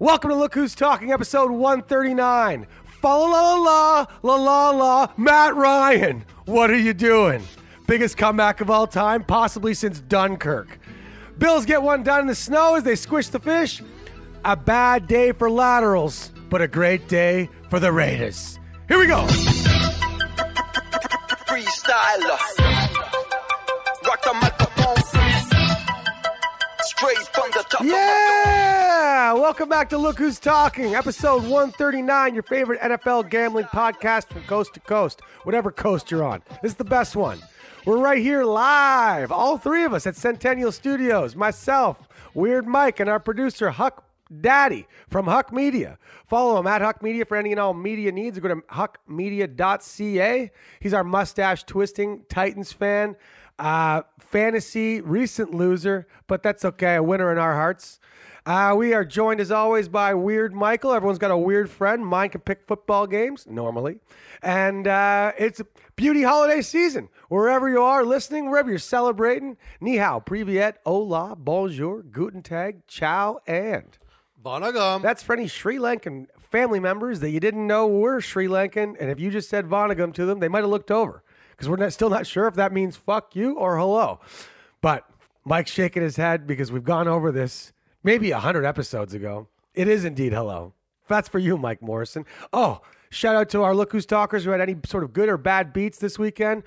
[0.00, 2.66] Welcome to Look Who's Talking, episode 139.
[2.86, 6.24] Fa la la la la la la, Matt Ryan.
[6.46, 7.42] What are you doing?
[7.86, 10.78] Biggest comeback of all time, possibly since Dunkirk.
[11.36, 13.82] Bills get one done in the snow as they squish the fish.
[14.46, 18.58] A bad day for laterals, but a great day for the Raiders.
[18.88, 19.26] Here we go.
[21.44, 22.40] freestyler.
[24.06, 24.96] Rock the microphone.
[26.84, 27.82] Straight from the top.
[27.84, 28.69] Yeah!
[29.10, 34.72] Welcome back to Look Who's Talking, episode 139, your favorite NFL gambling podcast from coast
[34.74, 36.42] to coast, whatever coast you're on.
[36.62, 37.40] This is the best one.
[37.84, 43.10] We're right here live, all three of us at Centennial Studios, myself, Weird Mike, and
[43.10, 44.04] our producer, Huck
[44.40, 45.98] Daddy from Huck Media.
[46.28, 48.38] Follow him at Huck Media for any and all media needs.
[48.38, 50.50] Go to huckmedia.ca.
[50.78, 53.16] He's our mustache twisting Titans fan.
[53.58, 56.94] Uh, fantasy recent loser, but that's okay.
[56.94, 57.99] A winner in our hearts.
[58.50, 60.92] Uh, we are joined as always by Weird Michael.
[60.92, 62.04] Everyone's got a weird friend.
[62.04, 64.00] Mine can pick football games normally,
[64.42, 65.62] and uh, it's
[65.94, 67.08] beauty holiday season.
[67.28, 73.38] Wherever you are listening, wherever you're celebrating, ni hao, privyet, hola, bonjour, guten tag, ciao,
[73.46, 73.96] and
[74.44, 75.00] Vanagam.
[75.00, 79.12] that's for any Sri Lankan family members that you didn't know were Sri Lankan, and
[79.12, 81.92] if you just said Vanagam to them, they might have looked over because we're not,
[81.92, 84.18] still not sure if that means fuck you or hello.
[84.80, 85.08] But
[85.44, 89.48] Mike's shaking his head because we've gone over this maybe a hundred episodes ago.
[89.74, 90.74] It is indeed hello.
[91.08, 92.24] That's for you, Mike Morrison.
[92.52, 95.36] Oh, shout out to our Look Who's Talkers who had any sort of good or
[95.36, 96.62] bad beats this weekend.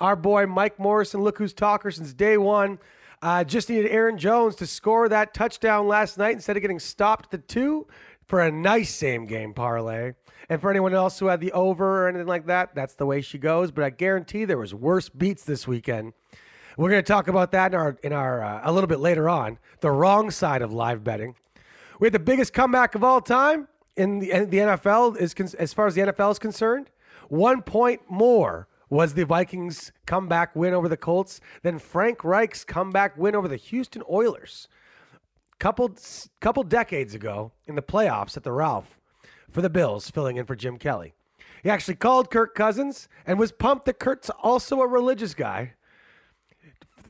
[0.00, 2.78] Our boy Mike Morrison, Look Who's Talker since day one.
[3.20, 7.32] Uh, just needed Aaron Jones to score that touchdown last night instead of getting stopped
[7.32, 7.88] the two
[8.24, 10.12] for a nice same game parlay.
[10.48, 13.20] And for anyone else who had the over or anything like that, that's the way
[13.20, 13.72] she goes.
[13.72, 16.12] But I guarantee there was worse beats this weekend.
[16.78, 19.28] We're going to talk about that in our in our uh, a little bit later
[19.28, 19.58] on.
[19.80, 21.34] The wrong side of live betting.
[21.98, 25.74] We had the biggest comeback of all time in the, in the NFL is as
[25.74, 26.88] far as the NFL is concerned.
[27.30, 33.18] One point more was the Vikings' comeback win over the Colts than Frank Reich's comeback
[33.18, 34.68] win over the Houston Oilers.
[35.58, 35.96] Couple
[36.40, 39.00] couple decades ago in the playoffs at the Ralph
[39.50, 41.12] for the Bills, filling in for Jim Kelly.
[41.64, 45.72] He actually called Kirk Cousins and was pumped that Kurt's also a religious guy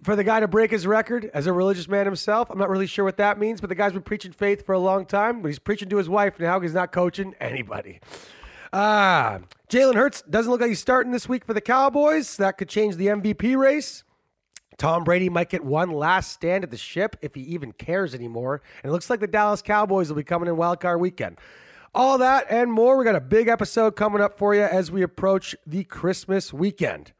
[0.02, 2.50] for the guy to break his record as a religious man himself.
[2.50, 4.78] I'm not really sure what that means, but the guy's been preaching faith for a
[4.78, 5.42] long time.
[5.42, 6.60] But he's preaching to his wife now.
[6.60, 8.00] He's not coaching anybody.
[8.72, 12.36] Ah, Jalen Hurts doesn't look like he's starting this week for the Cowboys.
[12.36, 14.04] That could change the MVP race.
[14.76, 18.62] Tom Brady might get one last stand at the ship if he even cares anymore.
[18.82, 21.38] And it looks like the Dallas Cowboys will be coming in wild card weekend.
[21.94, 22.96] All that and more.
[22.96, 27.12] We got a big episode coming up for you as we approach the Christmas weekend.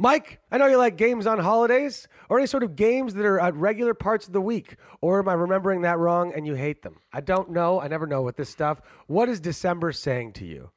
[0.00, 3.38] Mike, I know you like games on holidays or any sort of games that are
[3.38, 4.76] at regular parts of the week.
[5.02, 6.96] Or am I remembering that wrong and you hate them?
[7.12, 7.82] I don't know.
[7.82, 8.80] I never know with this stuff.
[9.08, 10.70] What is December saying to you?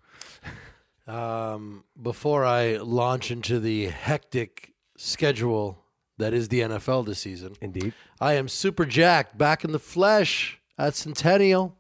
[1.08, 5.86] Um, before I launch into the hectic schedule
[6.18, 7.94] that is the NFL this season, Indeed.
[8.20, 11.78] I am super jacked, back in the flesh at Centennial.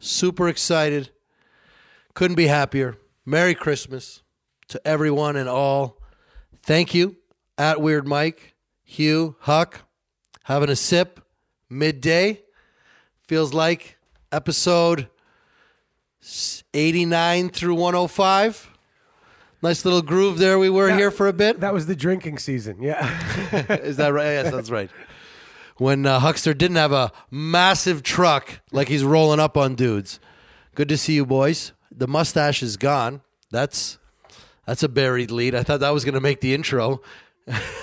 [0.00, 1.10] Super excited.
[2.14, 2.96] Couldn't be happier.
[3.24, 4.24] Merry Christmas
[4.66, 6.01] to everyone and all.
[6.64, 7.16] Thank you,
[7.58, 9.80] at Weird Mike, Hugh, Huck,
[10.44, 11.20] having a sip
[11.68, 12.42] midday.
[13.26, 13.96] Feels like
[14.30, 15.08] episode
[16.74, 18.70] 89 through 105.
[19.62, 20.58] Nice little groove there.
[20.58, 21.60] We were here for a bit.
[21.60, 22.82] That was the drinking season.
[22.82, 23.06] Yeah.
[23.68, 24.24] Is that right?
[24.24, 24.90] Yes, that's right.
[25.76, 30.20] When uh, Huckster didn't have a massive truck like he's rolling up on dudes.
[30.74, 31.72] Good to see you, boys.
[31.90, 33.20] The mustache is gone.
[33.50, 33.98] That's
[34.66, 35.54] that's a buried lead.
[35.54, 37.02] I thought that was going to make the intro.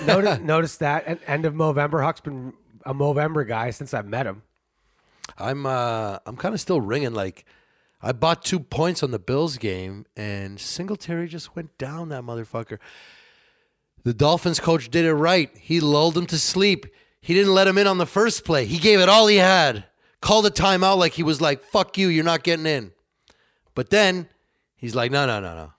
[0.06, 1.04] notice, notice that.
[1.06, 2.02] And end of November.
[2.02, 2.54] Huck's been
[2.86, 4.44] a November guy since I met him.
[5.38, 7.14] I'm uh, I'm kind of still ringing.
[7.14, 7.46] Like
[8.02, 12.80] I bought two points on the Bills game, and Singletary just went down that motherfucker.
[14.04, 15.56] The Dolphins coach did it right.
[15.58, 16.86] He lulled him to sleep.
[17.22, 18.66] He didn't let him in on the first play.
[18.66, 19.86] He gave it all he had.
[20.22, 22.92] Called a timeout like he was like, "Fuck you, you're not getting in."
[23.76, 24.28] But then
[24.76, 25.74] he's like, "No, no, no, no,"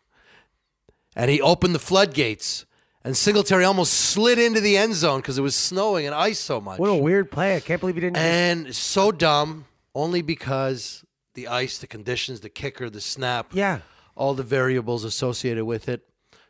[1.17, 2.67] and he opened the floodgates.
[3.03, 6.61] And Singletary almost slid into the end zone because it was snowing and ice so
[6.61, 6.79] much.
[6.79, 7.57] What a weird play.
[7.57, 8.19] I can't believe he didn't.
[8.19, 9.65] And so dumb,
[9.95, 11.03] only because
[11.35, 13.81] the ice, the conditions, the kicker, the snap, yeah.
[14.17, 16.03] all the variables associated with it.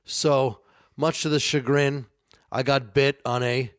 [0.04, 0.58] So,
[0.96, 2.06] much to the chagrin,
[2.50, 3.70] I got bit on a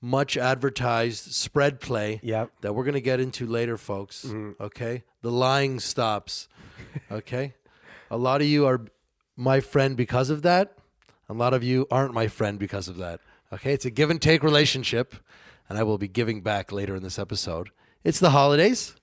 [0.00, 2.52] much advertised spread play Yep.
[2.60, 4.24] that we're going to get into later, folks.
[4.24, 4.62] Mm-hmm.
[4.62, 5.02] Okay?
[5.22, 6.48] The lying stops.
[7.10, 7.54] Okay?
[8.10, 8.86] a lot of you are
[9.38, 10.76] my friend because of that.
[11.28, 13.20] A lot of you aren't my friend because of that.
[13.52, 13.72] Okay?
[13.72, 15.14] It's a give and take relationship,
[15.68, 17.70] and I will be giving back later in this episode.
[18.04, 18.96] It's the holidays.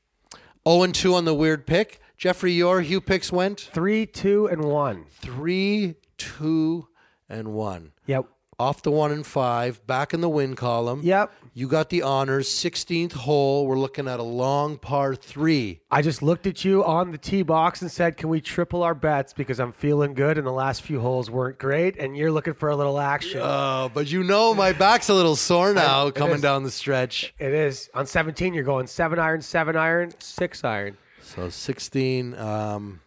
[0.67, 1.99] 0 and 2 on the weird pick.
[2.17, 5.05] Jeffrey, your Hugh picks went Three, two, and one.
[5.21, 6.87] 3, 2,
[7.29, 7.91] and 1.
[8.05, 8.25] Yep.
[8.57, 11.01] Off the 1 and 5, back in the win column.
[11.03, 11.31] Yep.
[11.57, 13.65] You got the honors, 16th hole.
[13.65, 15.79] We're looking at a long par 3.
[15.89, 18.93] I just looked at you on the tee box and said, "Can we triple our
[18.93, 22.55] bets because I'm feeling good and the last few holes weren't great and you're looking
[22.55, 26.35] for a little action." Oh, but you know my back's a little sore now coming
[26.35, 26.41] is.
[26.41, 27.33] down the stretch.
[27.39, 28.53] It is on 17.
[28.53, 30.97] You're going seven iron, seven iron, six iron.
[31.21, 32.37] So 16.
[32.37, 32.99] Um,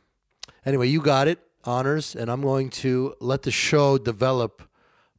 [0.65, 4.63] anyway, you got it, honors, and I'm going to let the show develop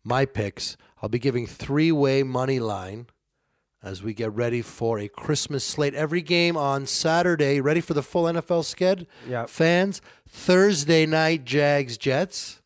[0.04, 0.78] my picks.
[1.04, 3.06] I'll be giving three way money line
[3.82, 5.94] as we get ready for a Christmas slate.
[5.94, 9.06] Every game on Saturday, ready for the full NFL sked?
[9.28, 9.50] Yep.
[9.50, 12.62] Fans, Thursday night, Jags Jets.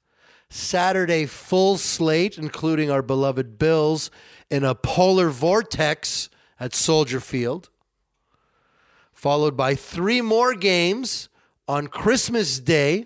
[0.50, 4.12] Saturday, full slate, including our beloved Bills
[4.50, 6.30] in a polar vortex
[6.60, 7.70] at Soldier Field
[9.24, 11.30] followed by three more games
[11.66, 13.06] on Christmas Day,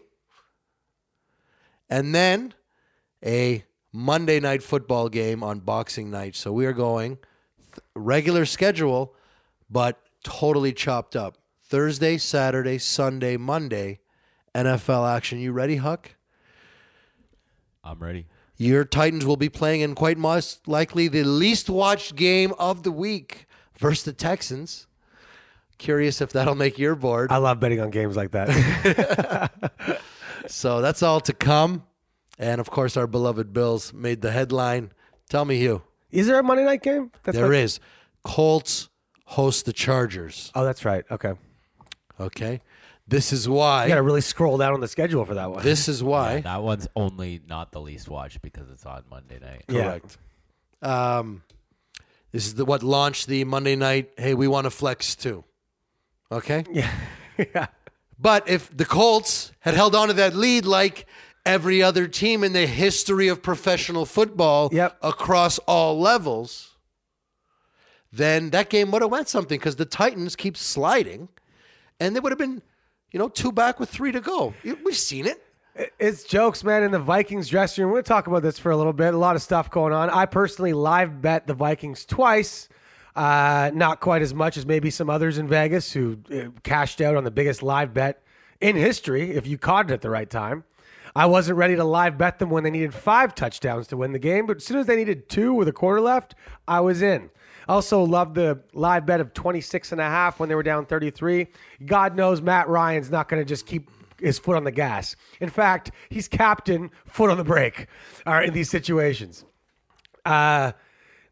[1.91, 2.55] and then
[3.23, 3.63] a
[3.93, 6.35] Monday night football game on Boxing Night.
[6.35, 7.19] So we are going
[7.77, 9.13] th- regular schedule,
[9.69, 11.37] but totally chopped up.
[11.61, 13.99] Thursday, Saturday, Sunday, Monday,
[14.55, 15.39] NFL action.
[15.39, 16.15] You ready, Huck?
[17.83, 18.25] I'm ready.
[18.57, 22.91] Your Titans will be playing in quite most likely the least watched game of the
[22.91, 23.47] week
[23.77, 24.87] versus the Texans.
[25.77, 27.31] Curious if that'll make your board.
[27.31, 30.01] I love betting on games like that.
[30.47, 31.83] So that's all to come.
[32.39, 34.91] And of course, our beloved Bills made the headline.
[35.29, 35.81] Tell me, Hugh.
[36.11, 37.11] Is there a Monday night game?
[37.23, 37.79] That's There what- is.
[38.23, 38.89] Colts
[39.25, 40.51] host the Chargers.
[40.55, 41.05] Oh, that's right.
[41.11, 41.33] Okay.
[42.19, 42.61] Okay.
[43.07, 43.85] This is why.
[43.85, 45.63] I got to really scroll down on the schedule for that one.
[45.63, 46.41] This is why.
[46.41, 49.63] That one's only not the least watched because it's on Monday night.
[49.69, 49.83] Yeah.
[49.83, 50.17] Correct.
[50.81, 51.43] Um,
[52.33, 54.09] this is the, what launched the Monday night.
[54.17, 55.45] Hey, we want to flex too.
[56.31, 56.65] Okay.
[56.69, 56.91] Yeah.
[57.37, 57.67] yeah.
[58.19, 61.05] But if the Colts had held on to that lead like
[61.47, 64.97] every other team in the history of professional football Yep.
[65.01, 66.75] across all levels,
[68.11, 71.29] then that game would have went something because the Titans keep sliding
[71.99, 72.61] and they would have been,
[73.11, 74.53] you know, two back with three to go.
[74.63, 75.43] We've seen it.
[75.99, 76.81] It's jokes, man.
[76.83, 79.13] In the Vikings dressing room, we're going to talk about this for a little bit.
[79.13, 80.09] A lot of stuff going on.
[80.09, 82.67] I personally live bet the Vikings twice.
[83.15, 87.15] Uh, not quite as much as maybe some others in Vegas who uh, cashed out
[87.15, 88.23] on the biggest live bet
[88.59, 90.63] in history if you caught it at the right time.
[91.17, 94.19] I wasn't ready to live bet them when they needed five touchdowns to win the
[94.19, 96.35] game, but as soon as they needed two with a quarter left,
[96.67, 97.31] I was in.
[97.67, 101.47] Also loved the live bet of 26 and a half when they were down 33.
[101.87, 105.15] God knows Matt Ryan's not going to just keep his foot on the gas.
[105.41, 107.87] In fact, he's captain, foot on the brake
[108.27, 109.43] right, in these situations.
[110.23, 110.73] Uh,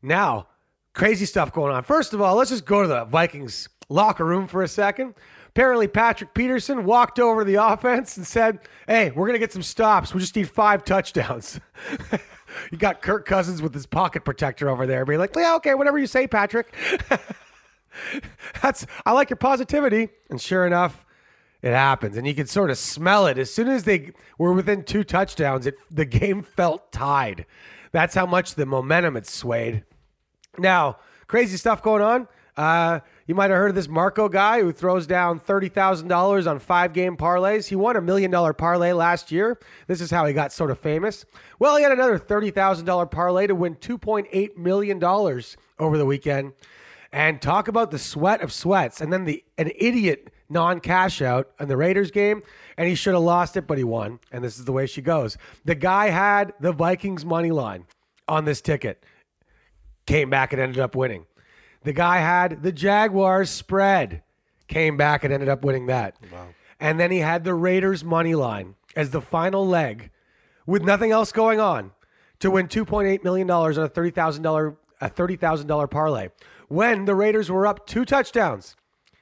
[0.01, 0.47] now,
[0.93, 1.83] crazy stuff going on.
[1.83, 5.13] First of all, let's just go to the Vikings locker room for a second.
[5.55, 8.59] Apparently, Patrick Peterson walked over to the offense and said,
[8.89, 10.13] Hey, we're going to get some stops.
[10.13, 11.61] We just need five touchdowns.
[12.71, 15.97] you got Kirk Cousins with his pocket protector over there, being like, Yeah, okay, whatever
[15.97, 16.75] you say, Patrick.
[18.61, 20.09] That's I like your positivity.
[20.29, 21.05] And sure enough,
[21.61, 22.17] it happens.
[22.17, 23.37] And you can sort of smell it.
[23.37, 27.45] As soon as they were within two touchdowns, it the game felt tied.
[27.93, 29.85] That's how much the momentum had swayed.
[30.57, 30.97] Now,
[31.27, 32.27] crazy stuff going on.
[32.57, 36.93] Uh, you might have heard of this Marco guy who throws down $30,000 on five
[36.93, 37.67] game parlays.
[37.67, 39.59] He won a million dollar parlay last year.
[39.87, 41.25] This is how he got sort of famous.
[41.57, 46.53] Well, he had another $30,000 parlay to win $2.8 million over the weekend.
[47.11, 49.01] And talk about the sweat of sweats.
[49.01, 52.43] And then the an idiot non cash out in the Raiders game.
[52.77, 54.19] And he should have lost it, but he won.
[54.31, 55.37] And this is the way she goes.
[55.63, 57.85] The guy had the Vikings money line
[58.27, 59.03] on this ticket
[60.05, 61.25] came back and ended up winning.
[61.85, 64.23] The guy had the Jaguars spread,
[64.67, 66.15] came back and ended up winning that.
[66.79, 70.09] And then he had the Raiders money line as the final leg
[70.65, 71.91] with nothing else going on
[72.39, 76.29] to win $2.8 million on a $30,000 a $30,000 parlay.
[76.69, 78.75] When the Raiders were up two touchdowns,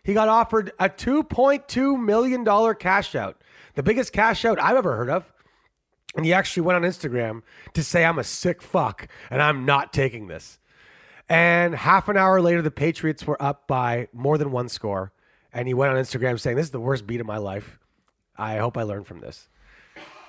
[0.03, 3.41] he got offered a $2.2 million cash out,
[3.75, 5.33] the biggest cash out I've ever heard of.
[6.15, 7.41] And he actually went on Instagram
[7.73, 10.59] to say, I'm a sick fuck and I'm not taking this.
[11.29, 15.13] And half an hour later, the Patriots were up by more than one score.
[15.53, 17.79] And he went on Instagram saying, This is the worst beat of my life.
[18.37, 19.47] I hope I learned from this.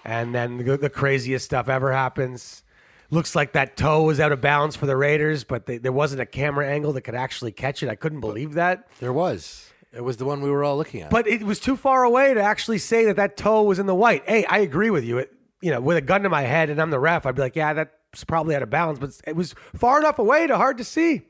[0.04, 2.62] And then the, the craziest stuff ever happens.
[3.10, 6.20] Looks like that toe was out of bounds for the Raiders, but they, there wasn't
[6.20, 7.88] a camera angle that could actually catch it.
[7.88, 8.88] I couldn't believe that.
[9.00, 9.70] There was.
[9.92, 11.10] It was the one we were all looking at.
[11.10, 13.94] But it was too far away to actually say that that toe was in the
[13.94, 14.28] white.
[14.28, 15.18] Hey, I agree with you.
[15.18, 17.42] It, you know, with a gun to my head and I'm the ref, I'd be
[17.42, 19.00] like, yeah, that's probably out of bounds.
[19.00, 21.22] But it was far enough away to hard to see.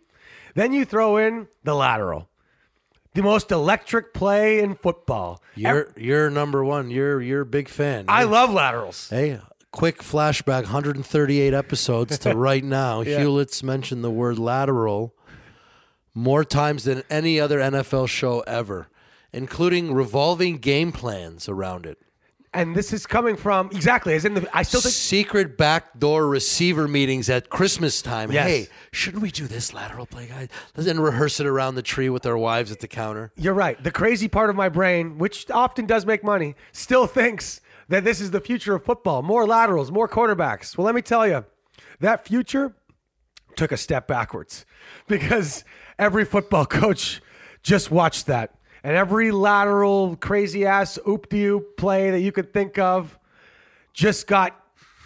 [0.54, 2.28] Then you throw in the lateral.
[3.14, 5.42] the most electric play in football.
[5.56, 6.90] You're you're number one.
[6.90, 8.04] You're you're a big fan.
[8.08, 9.08] I love laterals.
[9.10, 9.40] Hey,
[9.72, 13.00] quick flashback 138 episodes to right now.
[13.00, 13.18] Yeah.
[13.18, 15.14] Hewlett's mentioned the word lateral
[16.14, 18.86] more times than any other NFL show ever,
[19.32, 21.98] including revolving game plans around it.
[22.54, 24.49] And this is coming from exactly as in the.
[24.56, 28.30] I still think Secret backdoor receiver meetings at Christmas time.
[28.30, 28.46] Yes.
[28.46, 30.49] Hey, shouldn't we do this lateral play, guys?
[30.76, 33.32] Let's then rehearse it around the tree with our wives at the counter.
[33.37, 33.82] You're right.
[33.82, 38.20] The crazy part of my brain, which often does make money, still thinks that this
[38.20, 39.23] is the future of football.
[39.23, 40.78] More laterals, more quarterbacks.
[40.78, 41.44] Well, let me tell you,
[42.00, 42.75] that future
[43.56, 44.64] took a step backwards
[45.08, 45.64] because
[45.99, 47.20] every football coach
[47.62, 48.54] just watched that.
[48.84, 53.18] And every lateral, crazy ass oop de oop play that you could think of
[53.94, 54.60] just got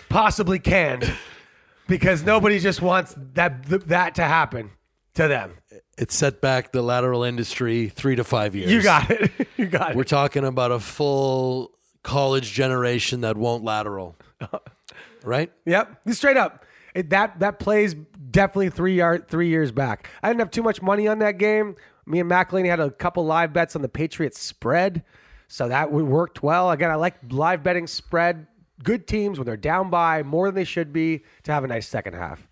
[0.08, 1.10] possibly canned
[1.86, 4.72] because nobody just wants that that to happen
[5.14, 5.52] to them.
[5.96, 8.70] It set back the lateral industry three to five years.
[8.70, 9.30] You got it.
[9.56, 9.96] You got it.
[9.96, 11.72] We're talking about a full
[12.04, 14.14] college generation that won't lateral.
[15.24, 15.50] right?
[15.66, 16.64] Yep, straight up.
[16.94, 17.94] It, that that plays
[18.30, 20.08] definitely three yard three years back.
[20.22, 21.74] I didn't have too much money on that game.
[22.08, 25.04] Me and McElhaney had a couple live bets on the Patriots spread,
[25.46, 26.70] so that worked well.
[26.70, 28.46] Again, I like live betting spread.
[28.82, 31.88] Good teams when they're down by more than they should be to have a nice
[31.88, 32.48] second half.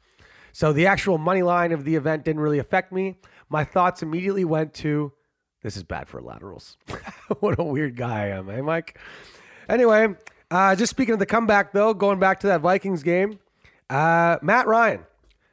[0.53, 3.17] So the actual money line of the event didn't really affect me.
[3.49, 5.13] My thoughts immediately went to
[5.63, 6.77] this is bad for laterals.
[7.41, 8.99] what a weird guy I am, eh, Mike?
[9.69, 10.15] Anyway,
[10.51, 13.41] uh, just speaking of the comeback, though, going back to that Vikings game,
[13.91, 15.05] uh, Matt Ryan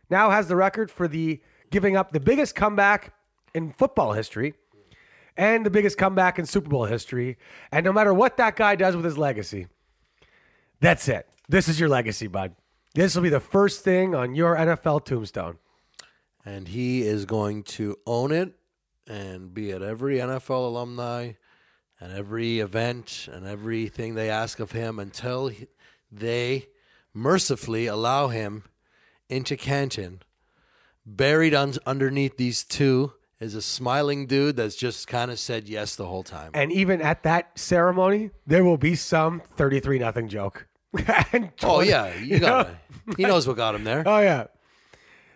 [0.10, 1.42] now has the record for the
[1.72, 3.12] giving up the biggest comeback
[3.54, 4.54] in football history
[5.38, 7.38] and the biggest comeback in Super Bowl history.
[7.72, 9.68] And no matter what that guy does with his legacy,
[10.80, 11.28] that's it.
[11.50, 12.56] This is your legacy, bud.
[12.94, 15.58] This will be the first thing on your NFL tombstone.
[16.46, 18.54] And he is going to own it
[19.08, 21.34] and be at every NFL alumni
[22.00, 25.52] and every event and everything they ask of him until
[26.12, 26.68] they
[27.14, 28.64] mercifully allow him
[29.30, 30.22] into Canton.
[31.06, 35.96] Buried un- underneath these two is a smiling dude that's just kind of said yes
[35.96, 36.52] the whole time.
[36.54, 40.68] And even at that ceremony, there will be some 33 nothing joke.
[41.34, 42.76] And oh yeah, you got it.
[43.18, 44.04] He knows what got him there.
[44.08, 44.46] Oh yeah.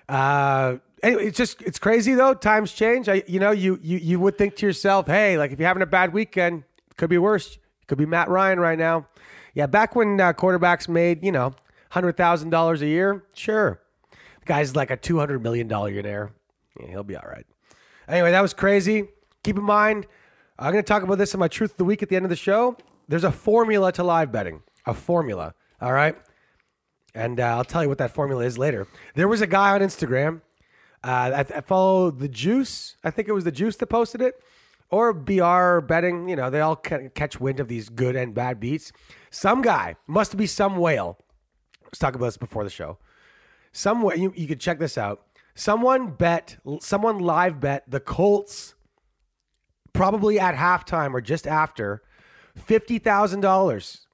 [0.07, 2.33] Uh, anyway, it's just it's crazy though.
[2.33, 3.09] Times change.
[3.09, 5.83] I, you know, you you you would think to yourself, hey, like if you're having
[5.83, 6.63] a bad weekend,
[6.95, 7.57] could be worse.
[7.87, 9.07] Could be Matt Ryan right now.
[9.53, 11.55] Yeah, back when uh, quarterbacks made you know
[11.89, 13.81] hundred thousand dollars a year, sure.
[14.11, 16.31] The guy's like a two hundred million dollar millionaire.
[16.79, 17.45] Yeah, he'll be all right.
[18.07, 19.09] Anyway, that was crazy.
[19.43, 20.07] Keep in mind,
[20.59, 22.25] I'm going to talk about this in my truth of the week at the end
[22.25, 22.77] of the show.
[23.07, 24.61] There's a formula to live betting.
[24.85, 25.53] A formula.
[25.81, 26.15] All right.
[27.13, 28.87] And uh, I'll tell you what that formula is later.
[29.15, 30.41] There was a guy on Instagram.
[31.03, 32.97] Uh, I, I follow the Juice.
[33.03, 34.35] I think it was the Juice that posted it,
[34.89, 36.27] or BR betting.
[36.27, 38.91] You know, they all ca- catch wind of these good and bad beats.
[39.29, 41.17] Some guy must be some whale.
[41.83, 42.97] Let's talk about this before the show.
[43.71, 45.26] Some way you, you could check this out.
[45.57, 48.75] Someone bet, someone live bet the Colts
[49.91, 52.03] probably at halftime or just after
[52.55, 54.05] fifty thousand dollars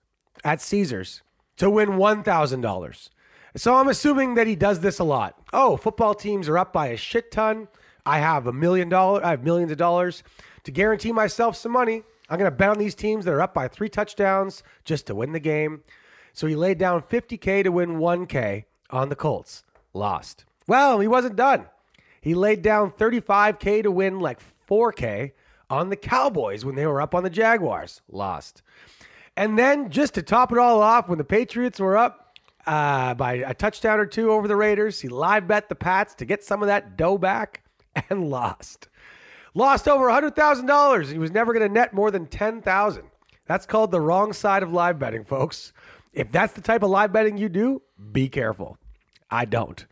[0.46, 1.22] at Caesars
[1.58, 3.10] to win one thousand dollars.
[3.58, 5.38] So I'm assuming that he does this a lot.
[5.52, 7.68] Oh, football teams are up by a shit ton.
[8.06, 9.22] I have a million dollar.
[9.22, 10.24] I have millions of dollars
[10.64, 12.04] to guarantee myself some money.
[12.30, 15.16] I'm going to bet on these teams that are up by three touchdowns just to
[15.16, 15.84] win the game.
[16.32, 19.66] So he laid down 50k to win 1k on the Colts.
[19.94, 20.46] Lost.
[20.67, 21.67] Well, he wasn't done.
[22.22, 24.39] He laid down 35k to win like
[24.70, 25.32] 4k
[25.70, 28.01] on the Cowboys when they were up on the Jaguars.
[28.10, 28.62] Lost.
[29.36, 33.34] And then just to top it all off, when the Patriots were up uh, by
[33.34, 36.62] a touchdown or two over the Raiders, he live bet the Pats to get some
[36.62, 37.63] of that dough back
[38.10, 38.88] and lost.
[39.55, 41.12] Lost over $100,000.
[41.12, 43.03] He was never going to net more than 10000
[43.46, 45.74] That's called the wrong side of live betting, folks.
[46.12, 48.77] If that's the type of live betting you do, be careful.
[49.29, 49.86] I don't.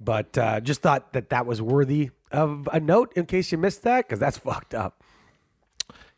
[0.00, 3.82] But uh, just thought that that was worthy of a note in case you missed
[3.84, 5.02] that, because that's fucked up.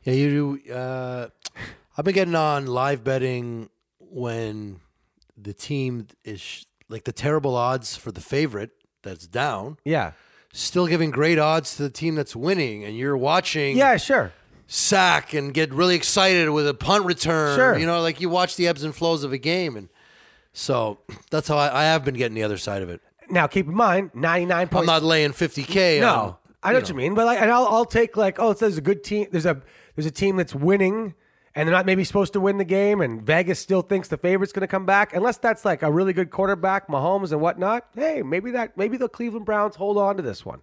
[0.02, 0.72] Yeah, you do.
[0.72, 1.28] Uh,
[1.96, 3.68] I've been getting on live betting
[3.98, 4.80] when
[5.36, 8.70] the team is sh- like the terrible odds for the favorite
[9.02, 10.12] that's down, Yeah.
[10.52, 14.32] still giving great odds to the team that's winning, and you're watching Yeah, sure.
[14.66, 17.56] sack and get really excited with a punt return.
[17.56, 17.78] Sure.
[17.78, 19.88] You know, like you watch the ebbs and flows of a game, and
[20.52, 20.98] so
[21.30, 23.00] that's how I, I have been getting the other side of it.
[23.30, 26.00] Now, keep in mind, 99 I'm not laying 50k.
[26.00, 28.50] No, on, I know what you mean, but like, and I'll, I'll take like, oh,
[28.50, 29.26] it says a good team.
[29.30, 29.60] There's a
[29.94, 31.14] there's a team that's winning,
[31.54, 34.52] and they're not maybe supposed to win the game, and Vegas still thinks the favorite's
[34.52, 37.86] going to come back, unless that's like a really good quarterback, Mahomes and whatnot.
[37.94, 40.62] Hey, maybe that maybe the Cleveland Browns hold on to this one,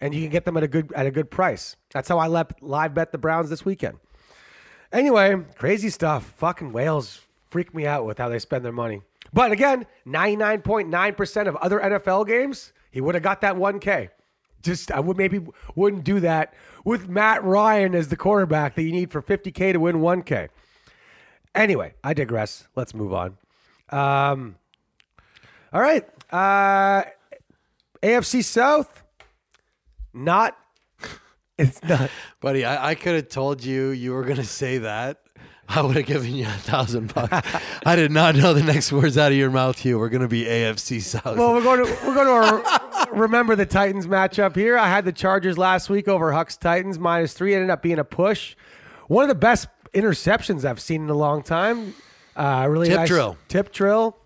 [0.00, 1.76] and you can get them at a good at a good price.
[1.92, 3.98] That's how I let live bet the Browns this weekend.
[4.92, 6.34] Anyway, crazy stuff.
[6.36, 9.02] Fucking whales freak me out with how they spend their money.
[9.32, 14.10] But again, 99.9% of other NFL games, he would have got that 1K.
[14.62, 15.40] Just I would maybe
[15.74, 19.78] wouldn't do that with Matt Ryan as the quarterback that you need for 50K to
[19.78, 20.48] win 1K.
[21.54, 22.68] Anyway, I digress.
[22.76, 23.38] Let's move on.
[23.90, 24.56] Um,
[25.72, 26.08] all right.
[26.30, 27.04] Uh,
[28.02, 29.02] AFC South,
[30.14, 30.56] not.
[31.58, 32.10] It's not.
[32.40, 35.22] Buddy, I, I could have told you you were going to say that.
[35.68, 37.48] I would have given you a thousand bucks.
[37.86, 39.98] I did not know the next words out of your mouth, Hugh.
[39.98, 41.36] We're going to be AFC South.
[41.38, 44.76] Well, we're going to we're going to remember the Titans matchup here.
[44.76, 47.54] I had the Chargers last week over Hucks Titans minus three.
[47.54, 48.54] Ended up being a push.
[49.08, 51.94] One of the best interceptions I've seen in a long time.
[52.36, 53.36] Uh, really Tip nice drill.
[53.48, 54.16] Tip drill.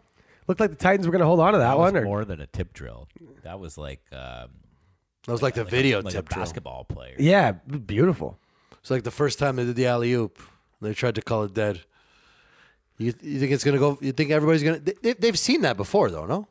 [0.49, 2.02] Looked like the Titans were going to hold on to that, That was one.
[2.02, 3.09] or- more than a tip drill.
[3.43, 4.49] That was like um,
[5.26, 6.45] that was like the like video a, like tip a drill.
[6.45, 7.14] basketball player.
[7.19, 8.38] yeah, beautiful.
[8.81, 10.40] It's like the first time they did the alley oop.
[10.87, 11.83] They tried to call it dead.
[12.99, 13.99] You, you think it's going to go?
[14.00, 14.95] You think everybody's going to?
[15.02, 16.49] They, they've seen that before, though, no?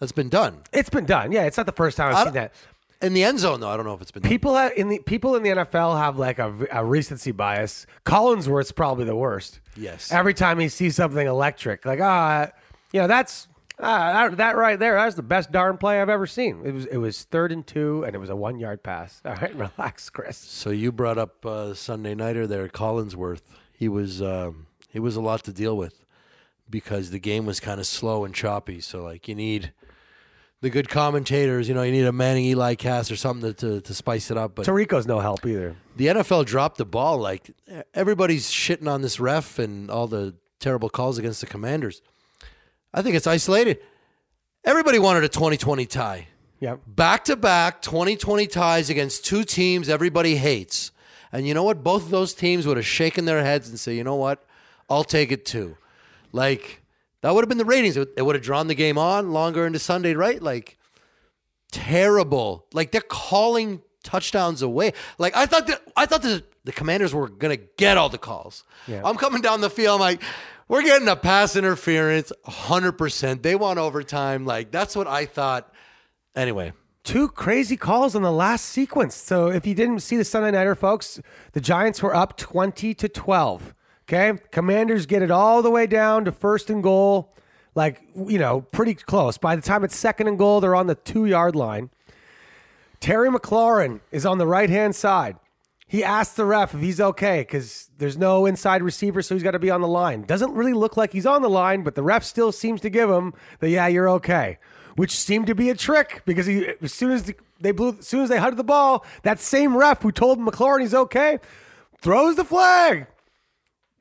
[0.00, 0.62] That's been done.
[0.72, 1.32] It's been done.
[1.32, 2.52] Yeah, it's not the first time I've seen that.
[3.00, 4.30] In the end zone, though, I don't know if it's been done.
[4.30, 7.86] People have, in the people in the NFL have like a, a recency bias.
[8.06, 9.60] Collinsworth's probably the worst.
[9.76, 10.10] Yes.
[10.10, 12.48] Every time he sees something electric, like ah,
[12.92, 13.46] you know that's
[13.78, 14.94] ah, that, that right there.
[14.94, 16.62] That's the best darn play I've ever seen.
[16.64, 19.20] It was it was third and two, and it was a one yard pass.
[19.24, 20.38] All right, relax, Chris.
[20.38, 23.42] So you brought up uh, Sunday nighter there, Collinsworth.
[23.76, 26.04] He was um, he was a lot to deal with
[26.70, 28.80] because the game was kind of slow and choppy.
[28.80, 29.72] So like you need
[30.60, 31.68] the good commentators.
[31.68, 34.38] You know, you need a Manning Eli cast or something to, to, to spice it
[34.38, 34.54] up.
[34.54, 35.76] But Tarico's no help either.
[35.96, 37.18] the NFL dropped the ball.
[37.18, 37.50] Like
[37.92, 42.00] everybody's shitting on this ref and all the terrible calls against the Commanders.
[42.92, 43.80] I think it's isolated.
[44.64, 46.28] Everybody wanted a 2020 tie.
[46.60, 46.80] Yep.
[46.86, 50.92] Back to back 2020 ties against two teams everybody hates.
[51.34, 51.82] And you know what?
[51.82, 54.44] Both of those teams would have shaken their heads and say, you know what?
[54.88, 55.76] I'll take it too.
[56.30, 56.80] Like,
[57.22, 57.96] that would have been the ratings.
[57.96, 60.40] It would have drawn the game on longer into Sunday, right?
[60.40, 60.78] Like,
[61.72, 62.66] terrible.
[62.72, 64.92] Like, they're calling touchdowns away.
[65.18, 68.16] Like, I thought that, I thought the, the commanders were going to get all the
[68.16, 68.62] calls.
[68.86, 69.02] Yeah.
[69.04, 69.96] I'm coming down the field.
[69.96, 70.22] I'm like,
[70.68, 73.42] we're getting a pass interference 100%.
[73.42, 74.46] They want overtime.
[74.46, 75.74] Like, that's what I thought.
[76.36, 79.14] Anyway, Two crazy calls on the last sequence.
[79.14, 81.20] So if you didn't see the Sunday nighter, folks,
[81.52, 83.74] the Giants were up twenty to twelve.
[84.08, 87.34] Okay, Commanders get it all the way down to first and goal,
[87.74, 89.36] like you know, pretty close.
[89.36, 91.90] By the time it's second and goal, they're on the two yard line.
[93.00, 95.36] Terry McLaurin is on the right hand side.
[95.86, 99.50] He asks the ref if he's okay because there's no inside receiver, so he's got
[99.50, 100.22] to be on the line.
[100.22, 103.10] Doesn't really look like he's on the line, but the ref still seems to give
[103.10, 104.58] him the yeah, you're okay,
[104.96, 108.06] which seemed to be a trick because he as soon as the, they blew, as
[108.06, 111.38] soon as they huddled the ball, that same ref who told McLaurin he's okay
[112.00, 113.06] throws the flag,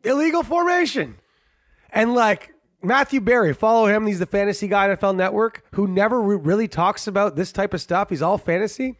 [0.03, 1.15] illegal formation,
[1.91, 4.05] and like Matthew Berry, follow him.
[4.07, 7.79] He's the fantasy guy NFL Network who never re- really talks about this type of
[7.79, 8.09] stuff.
[8.09, 8.97] He's all fantasy.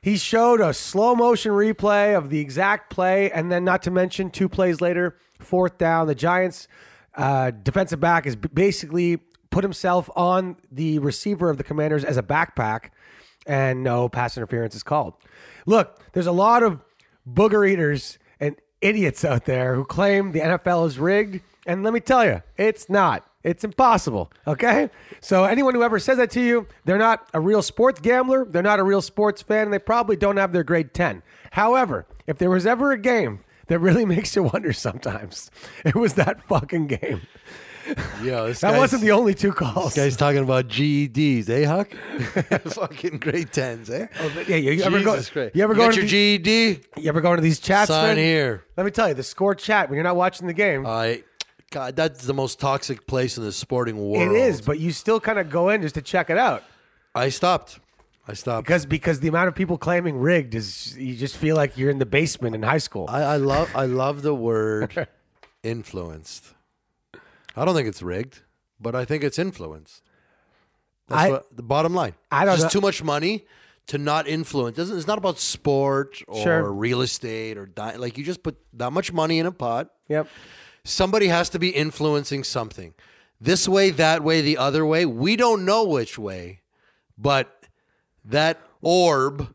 [0.00, 4.30] He showed a slow motion replay of the exact play, and then not to mention
[4.30, 6.06] two plays later, fourth down.
[6.06, 6.68] The Giants'
[7.14, 9.20] uh, defensive back is basically
[9.54, 12.90] put himself on the receiver of the Commanders as a backpack,
[13.46, 15.14] and no pass interference is called.
[15.64, 16.80] Look, there's a lot of
[17.28, 22.00] booger eaters and idiots out there who claim the NFL is rigged, and let me
[22.00, 23.30] tell you, it's not.
[23.44, 24.32] It's impossible.
[24.44, 24.90] Okay.
[25.20, 28.44] So anyone who ever says that to you, they're not a real sports gambler.
[28.46, 29.64] They're not a real sports fan.
[29.64, 31.22] And they probably don't have their grade 10.
[31.52, 35.50] However, if there was ever a game that really makes you wonder sometimes,
[35.84, 37.20] it was that fucking game.
[38.22, 39.94] Yo, this That wasn't the only two calls.
[39.94, 41.90] This guy's talking about GEDs, eh, Huck?
[42.72, 44.06] Fucking grade tens, eh?
[44.48, 45.12] yeah, you, you ever go?
[45.14, 45.54] Christ.
[45.54, 46.80] You ever You go to your the- GED?
[47.02, 47.88] You ever go into these chats?
[47.88, 48.16] Sign man?
[48.16, 48.64] here.
[48.76, 51.22] Let me tell you, the score chat when you're not watching the game, I,
[51.70, 54.30] God, that's the most toxic place in the sporting world.
[54.30, 56.62] it is, but you still kind of go in just to check it out.
[57.14, 57.80] I stopped.
[58.26, 58.66] I stopped.
[58.66, 61.98] Because because the amount of people claiming rigged is you just feel like you're in
[61.98, 63.06] the basement in high school.
[63.08, 65.08] I, I love I love the word
[65.62, 66.46] influenced.
[67.56, 68.40] I don't think it's rigged,
[68.80, 70.02] but I think it's influenced.
[71.08, 72.14] That's I- what, the bottom line.
[72.30, 73.44] I don't Just know- too much money
[73.88, 74.76] to not influence.
[74.76, 76.72] Doesn't it's not about sport or Sure.
[76.72, 79.90] real estate or di- like you just put that much money in a pot.
[80.08, 80.26] yep.
[80.86, 82.92] Somebody has to be influencing something.
[83.40, 85.04] This way, that way, the other way.
[85.06, 86.60] We don't know which way,
[87.18, 87.64] but
[88.24, 89.54] that orb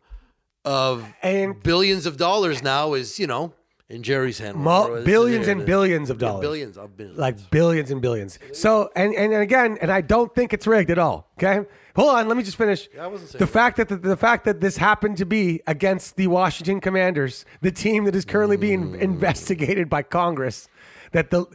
[0.66, 3.54] of And- billions of dollars now is, you know,
[3.90, 4.56] in Jerry's hand.
[4.58, 6.42] Mul- Or is it- billions and billions of yeah, dollars.
[6.42, 7.18] Billions of billions.
[7.20, 8.38] like billions and billions.
[8.54, 11.30] So and, and and again, and I don't think it's rigged at all.
[11.38, 12.28] Okay, hold on.
[12.28, 12.88] Let me just finish.
[13.00, 16.16] I wasn't saying the fact that the, the fact that this happened to be against
[16.18, 19.00] the Washington Commanders, the team that is currently being Mm.
[19.02, 20.68] investigated by Congress.
[21.12, 21.46] That the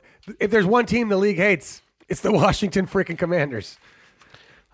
[0.41, 3.79] if there's one team the league hates, it's the Washington freaking Commanders.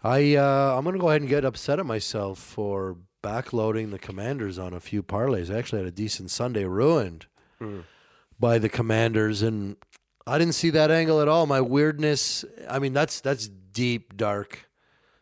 [0.03, 4.59] I uh, I'm gonna go ahead and get upset at myself for backloading the Commanders
[4.59, 5.55] on a few parlays.
[5.55, 7.27] I actually had a decent Sunday ruined
[8.39, 9.77] by the Commanders, and
[10.27, 11.47] I didn't see that angle at all.
[11.47, 12.45] My weirdness.
[12.69, 14.69] I mean, that's that's deep dark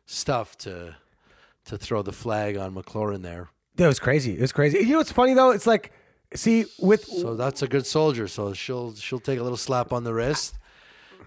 [0.07, 0.97] stuff to
[1.67, 3.51] to throw the flag on McLaurin there.
[3.77, 4.35] That was crazy.
[4.35, 4.79] It was crazy.
[4.79, 5.51] You know what's funny though?
[5.51, 5.93] It's like,
[6.35, 8.27] see, with So that's a good soldier.
[8.27, 10.59] So she'll she'll take a little slap on the wrist.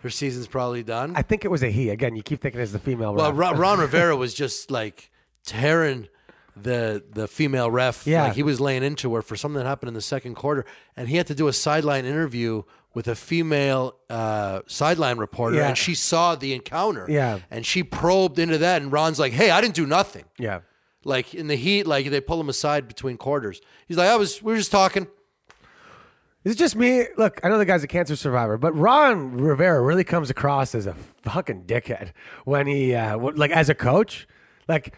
[0.01, 1.13] Her season's probably done.
[1.15, 1.89] I think it was a he.
[1.89, 3.13] Again, you keep thinking it's the female.
[3.13, 3.33] Well.
[3.33, 5.11] Ron, Ron Rivera was just like
[5.45, 6.07] tearing
[6.55, 8.05] the the female ref.
[8.07, 8.23] Yeah.
[8.25, 10.65] like he was laying into her for something that happened in the second quarter,
[10.97, 15.69] and he had to do a sideline interview with a female uh, sideline reporter, Yeah.
[15.69, 17.05] and she saw the encounter.
[17.09, 17.39] Yeah.
[17.49, 20.59] and she probed into that, and Ron's like, "Hey, I didn't do nothing." yeah.
[21.03, 23.59] Like in the heat, like they pull him aside between quarters.
[23.87, 25.07] He's like, "I was, we were just talking."
[26.43, 27.05] Is it just me?
[27.17, 30.87] Look, I know the guy's a cancer survivor, but Ron Rivera really comes across as
[30.87, 32.13] a fucking dickhead
[32.45, 34.27] when he, uh, w- like, as a coach.
[34.67, 34.95] Like,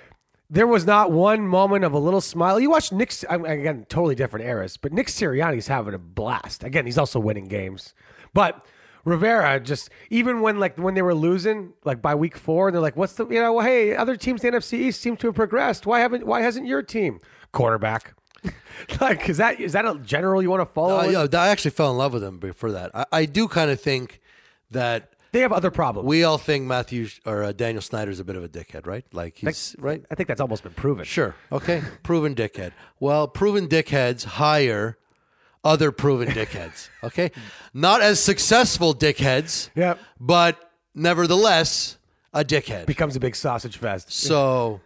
[0.53, 2.59] there was not one moment of a little smile.
[2.59, 6.63] You watch Nick, again, totally different eras, but Nick Sirianni's having a blast.
[6.63, 7.95] Again, he's also winning games.
[8.35, 8.63] But
[9.03, 12.95] Rivera just, even when, like, when they were losing, like, by week four, they're like,
[12.95, 15.87] what's the, you know, hey, other teams the NFC East seem to have progressed.
[15.87, 17.19] Why haven't, why hasn't your team?
[17.51, 18.13] Quarterback.
[19.01, 20.99] like, is that, is that a general you want to follow?
[20.99, 22.91] Uh, yeah, I actually fell in love with him before that.
[22.93, 24.21] I, I do kind of think
[24.69, 26.07] that They have other problems.
[26.07, 29.03] we all think Matthew or uh, Daniel Snyder's a bit of a dickhead, right?
[29.11, 30.05] Like he's right.
[30.11, 31.05] I think that's almost been proven.
[31.05, 31.35] Sure.
[31.51, 31.81] Okay.
[32.03, 32.71] proven dickhead.
[32.99, 34.97] Well, proven dickheads hire
[35.63, 36.89] other proven dickheads.
[37.03, 37.31] Okay.
[37.73, 39.69] Not as successful dickheads.
[39.75, 39.99] Yep.
[40.19, 41.97] But nevertheless,
[42.33, 42.85] a dickhead.
[42.85, 44.11] Becomes a big sausage fest.
[44.13, 44.79] So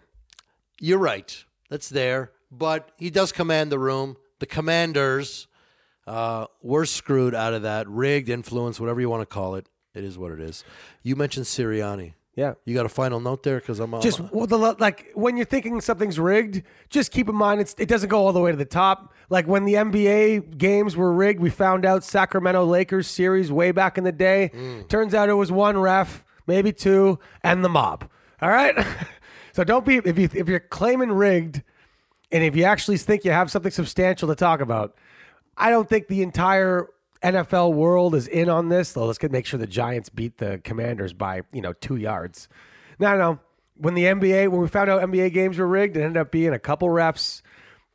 [0.79, 1.43] you're right.
[1.69, 2.31] That's there.
[2.51, 4.15] But he does command the room.
[4.39, 5.47] The commanders
[6.07, 7.87] uh, were screwed out of that.
[7.89, 9.67] Rigged, influence, whatever you want to call it.
[9.97, 10.63] It is what it is.
[11.03, 12.13] You mentioned Sirianni.
[12.37, 12.53] Yeah.
[12.65, 13.59] You got a final note there?
[13.59, 17.61] Because I'm Just well, the, like when you're thinking something's rigged, just keep in mind
[17.61, 19.11] it's, it doesn't go all the way to the top.
[19.31, 23.97] Like when the NBA games were rigged, we found out Sacramento Lakers series way back
[23.97, 24.51] in the day.
[24.53, 24.87] Mm.
[24.87, 28.07] Turns out it was one ref, maybe two, and the mob.
[28.39, 28.85] All right,
[29.51, 31.63] so don't be if you if you're claiming rigged,
[32.31, 34.95] and if you actually think you have something substantial to talk about,
[35.57, 36.87] I don't think the entire
[37.23, 38.93] NFL world is in on this.
[38.93, 42.47] Though let's get make sure the Giants beat the Commanders by you know two yards.
[42.99, 43.39] No, no.
[43.79, 46.51] When the NBA, when we found out NBA games were rigged, it ended up being
[46.51, 47.41] a couple refs,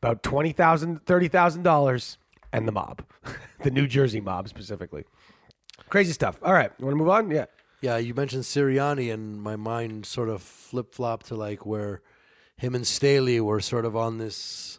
[0.01, 2.19] about twenty thousand, thirty thousand dollars,
[2.53, 3.05] and the mob,
[3.63, 5.05] the New Jersey mob specifically.
[5.89, 6.39] Crazy stuff.
[6.43, 7.31] All right, you want to move on?
[7.31, 7.47] Yeah.
[7.81, 12.01] Yeah, you mentioned Sirianni, and my mind sort of flip flopped to like where
[12.57, 14.79] him and Staley were sort of on this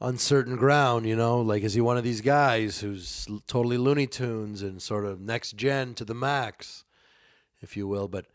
[0.00, 1.06] uncertain ground.
[1.06, 5.04] You know, like is he one of these guys who's totally Looney Tunes and sort
[5.04, 6.84] of next gen to the max,
[7.60, 8.08] if you will?
[8.08, 8.26] But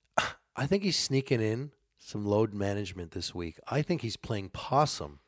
[0.56, 3.58] I think he's sneaking in some load management this week.
[3.68, 5.20] I think he's playing possum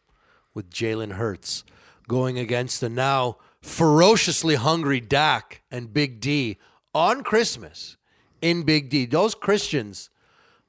[0.55, 1.65] with Jalen Hurts
[2.09, 6.57] going against the now ferociously hungry Dak and Big D
[6.95, 7.97] on Christmas
[8.41, 9.07] in Big D.
[9.07, 10.11] Those Christians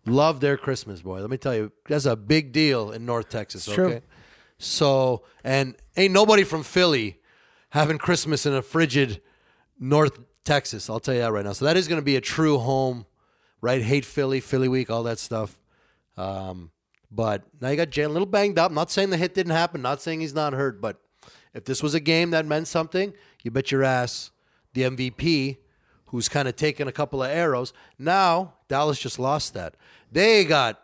[0.06, 1.22] love their Christmas, boy.
[1.22, 3.86] Let me tell you, that's a big deal in North Texas, true.
[3.86, 4.02] okay?
[4.63, 7.19] So, and ain't nobody from Philly
[7.69, 9.21] having Christmas in a frigid
[9.80, 10.89] North Texas.
[10.89, 11.54] I'll tell you that right now.
[11.54, 13.06] So that is going to be a true home,
[13.60, 13.82] right?
[13.82, 15.60] Hate Philly, Philly week, all that stuff.
[16.17, 16.71] Um,
[17.12, 18.71] but now you got Jalen a little banged up.
[18.71, 19.82] Not saying the hit didn't happen.
[19.82, 20.80] Not saying he's not hurt.
[20.80, 21.02] But
[21.54, 24.32] if this was a game that meant something, you bet your ass
[24.74, 25.58] the MVP,
[26.08, 27.74] who's kind of taken a couple of arrows.
[27.97, 29.76] Now Dallas just lost that.
[30.12, 30.82] They got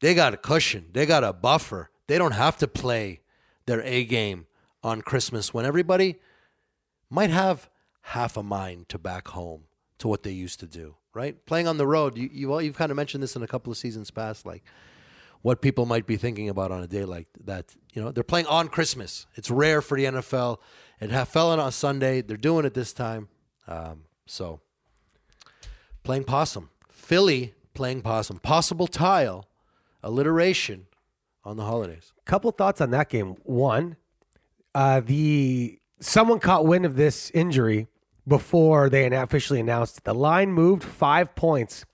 [0.00, 0.86] they got a cushion.
[0.92, 1.90] They got a buffer.
[2.10, 3.20] They don't have to play
[3.66, 4.48] their A game
[4.82, 6.16] on Christmas when everybody
[7.08, 7.70] might have
[8.02, 9.66] half a mind to back home
[9.98, 10.96] to what they used to do.
[11.14, 12.18] Right, playing on the road.
[12.18, 14.64] You you well, you've kind of mentioned this in a couple of seasons past, like
[15.42, 17.76] what people might be thinking about on a day like that.
[17.92, 19.28] You know, they're playing on Christmas.
[19.36, 20.58] It's rare for the NFL.
[21.00, 22.22] It fell on a Sunday.
[22.22, 23.28] They're doing it this time.
[23.68, 24.60] Um, so,
[26.02, 26.70] playing possum.
[26.90, 28.40] Philly playing possum.
[28.40, 29.46] Possible tile,
[30.02, 30.88] alliteration
[31.44, 32.12] on the holidays.
[32.24, 33.36] Couple thoughts on that game.
[33.44, 33.96] One,
[34.74, 37.88] uh, the someone caught wind of this injury
[38.26, 40.04] before they officially announced it.
[40.04, 41.84] The line moved five points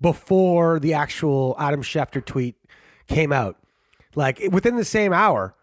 [0.00, 2.56] before the actual Adam Schefter tweet
[3.06, 3.56] came out,
[4.14, 5.54] like within the same hour.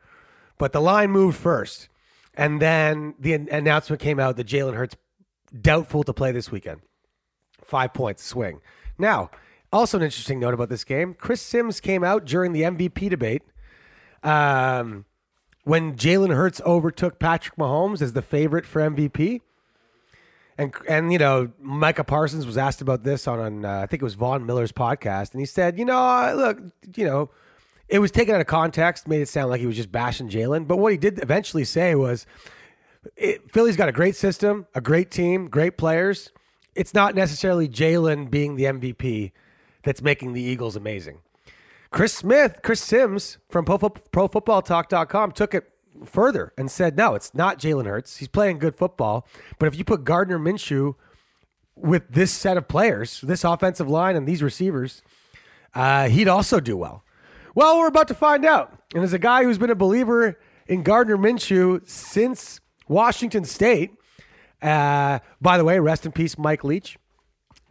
[0.57, 1.89] But the line moved first.
[2.35, 4.95] And then the an- announcement came out that Jalen Hurts
[5.59, 6.81] doubtful to play this weekend.
[7.63, 8.61] Five points swing.
[8.97, 9.31] Now,
[9.71, 13.43] also an interesting note about this game: Chris Sims came out during the MVP debate
[14.23, 15.05] um,
[15.63, 19.41] when Jalen Hurts overtook Patrick Mahomes as the favorite for MVP.
[20.57, 24.01] And and you know, Micah Parsons was asked about this on, on uh, I think
[24.01, 26.59] it was Von Miller's podcast, and he said, you know, uh, look,
[26.95, 27.29] you know,
[27.87, 30.67] it was taken out of context, made it sound like he was just bashing Jalen.
[30.67, 32.25] But what he did eventually say was,
[33.15, 36.31] it, Philly's got a great system, a great team, great players.
[36.75, 39.31] It's not necessarily Jalen being the MVP
[39.83, 41.19] that's making the Eagles amazing.
[41.91, 45.69] Chris Smith, Chris Sims from Pro, ProFootballTalk.com took it
[46.05, 48.17] further and said, no, it's not Jalen Hurts.
[48.17, 49.27] He's playing good football.
[49.59, 50.95] But if you put Gardner Minshew
[51.75, 55.01] with this set of players, this offensive line, and these receivers,
[55.75, 57.03] uh, he'd also do well.
[57.55, 58.77] Well, we're about to find out.
[58.95, 63.91] And as a guy who's been a believer in Gardner Minshew since Washington State,
[64.61, 66.97] uh, by the way, rest in peace, Mike Leach,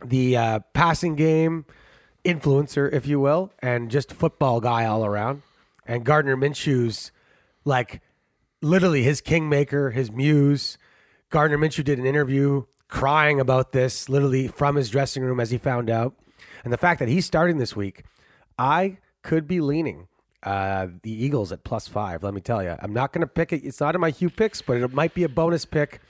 [0.05, 1.65] the uh, passing game
[2.25, 5.43] influencer, if you will, and just football guy all around.
[5.87, 7.13] And Gardner Minshew's
[7.65, 8.01] like
[8.63, 10.79] literally his kingmaker, his muse.
[11.31, 15.59] Gardner Minshew did an interview crying about this, literally from his dressing room as he
[15.59, 16.15] found out.
[16.65, 18.05] And the fact that he's starting this week,
[18.59, 20.09] I could be leaning
[20.43, 22.23] uh, the Eagles at plus five.
[22.23, 23.65] Let me tell you, I'm not going to pick it.
[23.65, 26.01] It's not in my Hugh picks, but it might be a bonus pick,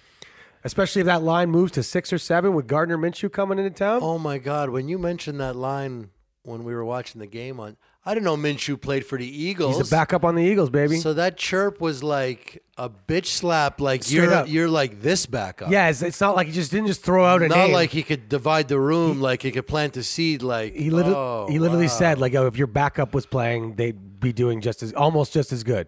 [0.64, 4.00] especially if that line moves to six or seven with Gardner Minshew coming into town.
[4.02, 4.70] Oh my God!
[4.70, 6.10] When you mentioned that line
[6.42, 9.76] when we were watching the game on, I didn't know Minshew played for the Eagles.
[9.76, 10.96] He's the backup on the Eagles, baby.
[10.96, 13.78] So that chirp was like a bitch slap.
[13.80, 14.48] Like Straight you're up.
[14.48, 15.70] you're like this backup.
[15.70, 17.72] yeah, it's, it's not like he just didn't just throw out a Not name.
[17.72, 20.42] like he could divide the room, like he could plant a seed.
[20.42, 21.98] Like he literally, oh, he literally wow.
[21.98, 25.52] said, like, oh, if your backup was playing, they'd be doing just as, almost just
[25.52, 25.86] as good.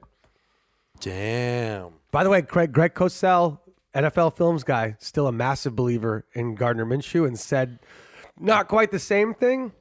[1.00, 3.58] "Damn." By the way, Greg, Greg Cosell,
[3.94, 7.78] NFL Films guy, still a massive believer in Gardner Minshew, and said
[8.38, 9.72] not quite the same thing,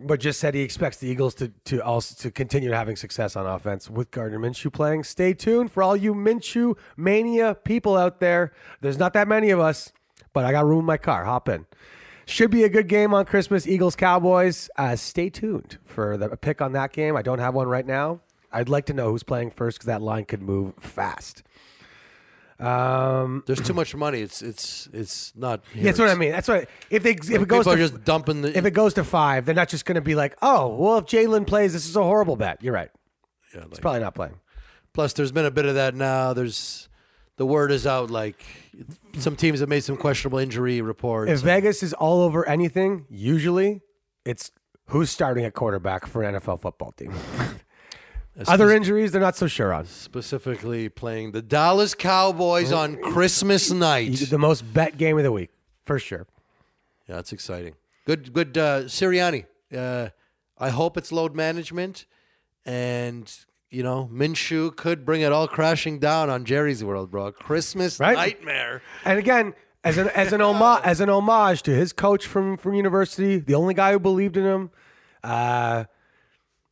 [0.00, 3.46] but just said he expects the Eagles to to also to continue having success on
[3.46, 5.04] offense with Gardner Minshew playing.
[5.04, 8.52] Stay tuned for all you Minshew mania people out there.
[8.80, 9.92] There's not that many of us,
[10.32, 11.24] but I got room in my car.
[11.24, 11.66] Hop in.
[12.26, 13.66] Should be a good game on Christmas.
[13.66, 14.68] Eagles Cowboys.
[14.76, 17.16] Uh, stay tuned for the pick on that game.
[17.16, 18.20] I don't have one right now.
[18.52, 21.42] I'd like to know who's playing first because that line could move fast.
[22.60, 24.20] Um, There's too much money.
[24.20, 25.62] It's it's it's not.
[25.74, 26.32] yeah, that's what I mean.
[26.32, 28.56] That's what if they if it goes People to are just dumping the.
[28.56, 31.04] if it goes to five, they're not just going to be like, oh, well, if
[31.06, 32.62] Jalen plays, this is a horrible bet.
[32.62, 32.90] You're right.
[33.54, 34.40] yeah, It's probably not playing.
[34.92, 36.32] plus, there's been a bit of that now.
[36.32, 36.88] There's
[37.36, 38.10] the word is out.
[38.10, 38.44] Like
[39.18, 41.30] some teams have made some questionable injury reports.
[41.30, 43.82] If Vegas is all over anything, usually
[44.24, 44.50] it's
[44.86, 47.12] who's starting at quarterback for an NFL football team.
[48.46, 49.86] Other injuries, they're not so sure on.
[49.86, 54.12] specifically playing the Dallas Cowboys on Christmas night.
[54.30, 55.50] The most bet game of the week,
[55.84, 56.26] for sure.
[57.08, 57.74] Yeah, that's exciting.
[58.06, 58.56] Good, good.
[58.56, 59.46] Uh, Sirianni.
[59.76, 60.10] Uh,
[60.56, 62.06] I hope it's load management,
[62.64, 63.32] and
[63.70, 67.32] you know Minshew could bring it all crashing down on Jerry's World, bro.
[67.32, 68.16] Christmas Right.
[68.16, 68.82] nightmare.
[69.04, 72.74] And again, as an as an homage as an homage to his coach from from
[72.74, 74.70] university, the only guy who believed in him.
[75.24, 75.84] Uh,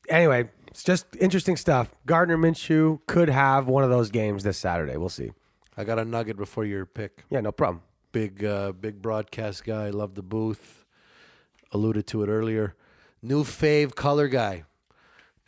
[0.08, 1.94] anyway, it's just interesting stuff.
[2.04, 4.98] Gardner Minshew could have one of those games this Saturday.
[4.98, 5.32] We'll see.
[5.74, 7.24] I got a nugget before your pick.
[7.30, 7.80] Yeah, no problem.
[8.12, 9.88] Big, uh, big broadcast guy.
[9.88, 10.84] Love the booth.
[11.72, 12.74] Alluded to it earlier.
[13.22, 14.64] New fave color guy.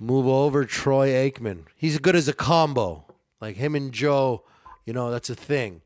[0.01, 1.65] Move over Troy Aikman.
[1.77, 3.05] He's good as a combo.
[3.39, 4.45] Like him and Joe,
[4.87, 5.83] you know, that's a thing.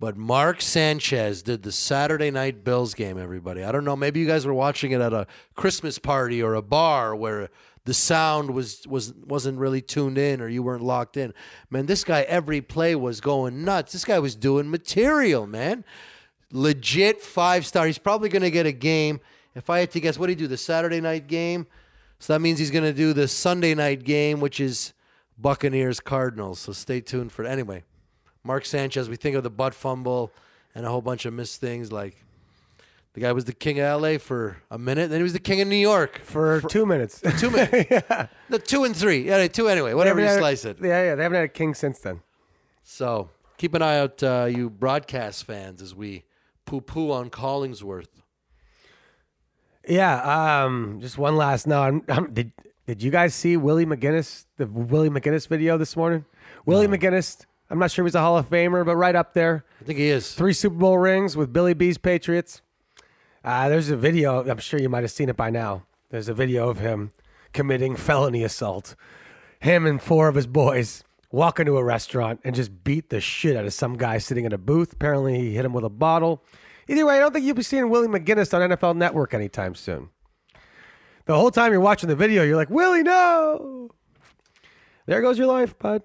[0.00, 3.62] But Mark Sanchez did the Saturday night Bills game, everybody.
[3.62, 6.62] I don't know, maybe you guys were watching it at a Christmas party or a
[6.62, 7.48] bar where
[7.84, 11.34] the sound was was wasn't really tuned in or you weren't locked in.
[11.70, 13.92] Man, this guy every play was going nuts.
[13.92, 15.84] This guy was doing material, man.
[16.52, 17.86] Legit five star.
[17.86, 19.20] He's probably going to get a game.
[19.54, 20.46] If I had to guess, what he do?
[20.46, 21.66] The Saturday night game?
[22.18, 24.92] So that means he's going to do the Sunday night game, which is
[25.36, 26.60] Buccaneers Cardinals.
[26.60, 27.82] So stay tuned for anyway.
[28.44, 30.30] Mark Sanchez, we think of the butt fumble
[30.74, 31.90] and a whole bunch of missed things.
[31.90, 32.24] Like
[33.14, 35.60] the guy was the king of LA for a minute, then he was the king
[35.60, 37.22] of New York For, two minutes.
[37.38, 38.06] two minutes.
[38.48, 39.26] The two and three.
[39.26, 39.94] Yeah, two anyway.
[39.94, 40.78] Whatever you slice it.
[40.80, 41.14] Yeah, yeah.
[41.14, 42.20] They haven't had a king since then.
[42.82, 46.24] So keep an eye out, uh, you broadcast fans, as we
[46.66, 48.08] poo poo on Collinsworth.
[49.88, 50.64] Yeah.
[50.64, 50.98] Um.
[51.00, 51.66] Just one last.
[51.66, 51.82] No.
[51.82, 52.52] I'm, I'm, did
[52.86, 54.46] Did you guys see Willie McGinest?
[54.56, 56.24] The Willie McGinest video this morning.
[56.66, 57.46] Willie McGinest.
[57.70, 59.64] I'm not sure if he's a Hall of Famer, but right up there.
[59.80, 60.34] I think he is.
[60.34, 62.60] Three Super Bowl rings with Billy B's Patriots.
[63.44, 64.48] Uh, there's a video.
[64.48, 65.84] I'm sure you might have seen it by now.
[66.10, 67.12] There's a video of him
[67.52, 68.94] committing felony assault.
[69.60, 73.56] Him and four of his boys walk into a restaurant and just beat the shit
[73.56, 74.92] out of some guy sitting in a booth.
[74.92, 76.44] Apparently, he hit him with a bottle.
[76.88, 80.10] Either way, I don't think you'll be seeing Willie McGinest on NFL Network anytime soon.
[81.24, 83.90] The whole time you're watching the video, you're like, Willie, no.
[85.06, 86.02] There goes your life, bud.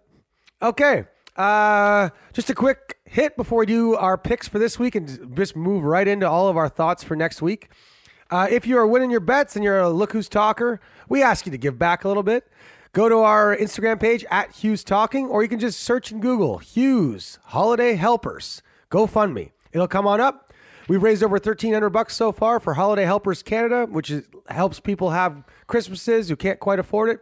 [0.62, 1.06] Okay.
[1.36, 5.56] Uh, just a quick hit before we do our picks for this week and just
[5.56, 7.68] move right into all of our thoughts for next week.
[8.30, 11.48] Uh, if you are winning your bets and you're a look who's talker, we ask
[11.48, 12.48] you to give back a little bit.
[12.94, 16.60] Go to our Instagram page at Hughes Talking, or you can just search in Google
[16.60, 19.50] Hughes Holiday Helpers GoFundMe.
[19.72, 20.54] It'll come on up.
[20.88, 24.80] We've raised over thirteen hundred bucks so far for Holiday Helpers Canada, which is, helps
[24.80, 27.22] people have Christmases who can't quite afford it.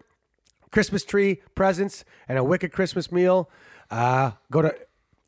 [0.72, 3.50] Christmas tree, presents, and a wicked Christmas meal.
[3.90, 4.76] Uh, go to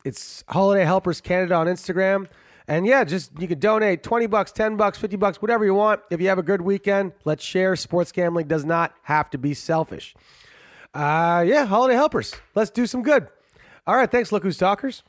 [0.08, 2.26] it's Holiday Helpers Canada on Instagram.
[2.66, 6.00] And yeah, just you can donate 20 bucks, 10 bucks, 50 bucks, whatever you want.
[6.10, 7.76] If you have a good weekend, let's share.
[7.76, 10.14] Sports gambling does not have to be selfish.
[10.94, 12.34] Uh, yeah, Holiday Helpers.
[12.54, 13.28] Let's do some good.
[13.86, 15.02] All right, thanks, Look Who's Talkers.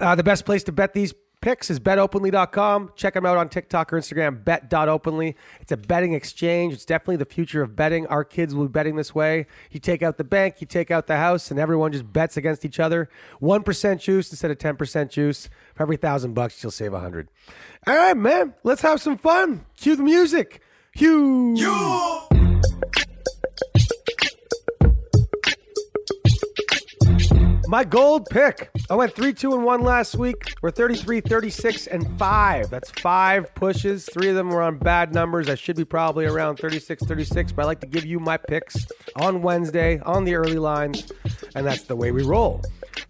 [0.00, 2.92] Uh, the best place to bet these picks is betopenly.com.
[2.96, 5.36] Check them out on TikTok or Instagram, bet.openly.
[5.60, 6.72] It's a betting exchange.
[6.72, 8.06] It's definitely the future of betting.
[8.06, 9.46] Our kids will be betting this way.
[9.70, 12.64] You take out the bank, you take out the house, and everyone just bets against
[12.64, 13.10] each other.
[13.42, 15.50] 1% juice instead of 10% juice.
[15.74, 17.28] For every thousand bucks, you'll save a 100.
[17.86, 19.66] All right, man, let's have some fun.
[19.76, 20.62] Cue the music.
[20.94, 21.54] Hugh.
[27.66, 28.70] My gold pick.
[28.90, 30.54] I went 3 2 and 1 last week.
[30.60, 32.68] We're 33, 36, and 5.
[32.68, 34.06] That's five pushes.
[34.12, 35.48] Three of them were on bad numbers.
[35.48, 38.86] I should be probably around 36, 36, but I like to give you my picks
[39.16, 41.10] on Wednesday on the early lines,
[41.54, 42.60] and that's the way we roll.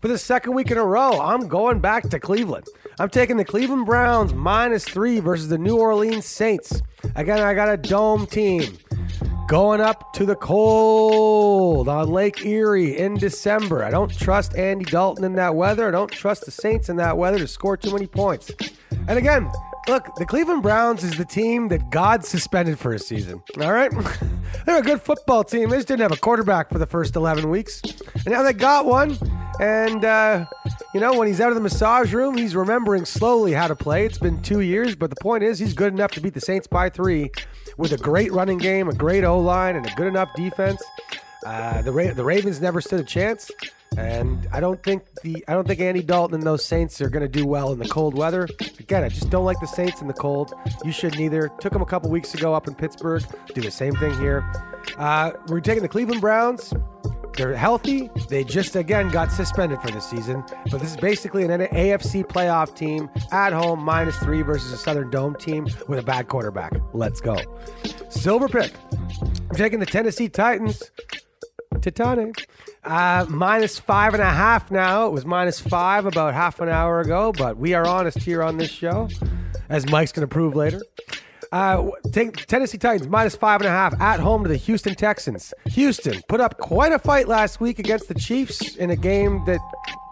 [0.01, 2.67] For the second week in a row, I'm going back to Cleveland.
[3.01, 6.81] I'm taking the Cleveland Browns minus three versus the New Orleans Saints.
[7.17, 8.79] Again, I got a dome team
[9.47, 13.85] going up to the cold on Lake Erie in December.
[13.85, 15.87] I don't trust Andy Dalton in that weather.
[15.87, 18.51] I don't trust the Saints in that weather to score too many points.
[19.07, 19.51] And again,
[19.87, 23.43] look, the Cleveland Browns is the team that God suspended for a season.
[23.61, 23.93] All right?
[24.67, 25.69] They're a good football team.
[25.69, 27.83] They just didn't have a quarterback for the first 11 weeks.
[28.15, 29.19] And now they got one.
[29.61, 30.47] And, uh,
[30.95, 34.07] you know, when he's out of the massage room, he's remembering slowly how to play.
[34.07, 36.67] It's been two years, but the point is, he's good enough to beat the Saints
[36.67, 37.31] by three
[37.77, 40.83] with a great running game, a great O line, and a good enough defense.
[41.47, 43.51] Uh, the Ra- the Ravens never stood a chance,
[43.99, 47.23] and I don't think the I don't think Andy Dalton and those Saints are going
[47.23, 48.49] to do well in the cold weather.
[48.79, 50.55] Again, I just don't like the Saints in the cold.
[50.85, 51.51] You shouldn't either.
[51.61, 53.23] Took them a couple weeks ago up in Pittsburgh.
[53.55, 54.51] Do the same thing here.
[54.97, 56.73] Uh, we're taking the Cleveland Browns.
[57.37, 58.11] They're healthy.
[58.29, 62.77] They just again got suspended for the season, but this is basically an AFC playoff
[62.77, 66.73] team at home, minus three versus a Southern Dome team with a bad quarterback.
[66.93, 67.37] Let's go.
[68.09, 68.73] Silver pick.
[69.51, 70.91] I'm taking the Tennessee Titans.
[71.75, 72.35] Titane.
[72.85, 75.07] Uh, minus five and a half now.
[75.07, 78.59] It was minus five about half an hour ago, but we are honest here on
[78.59, 79.09] this show,
[79.69, 80.81] as Mike's going to prove later.
[81.55, 85.55] Uh, take Tennessee Titans minus five and a half at home to the Houston Texans.
[85.67, 89.61] Houston put up quite a fight last week against the Chiefs in a game that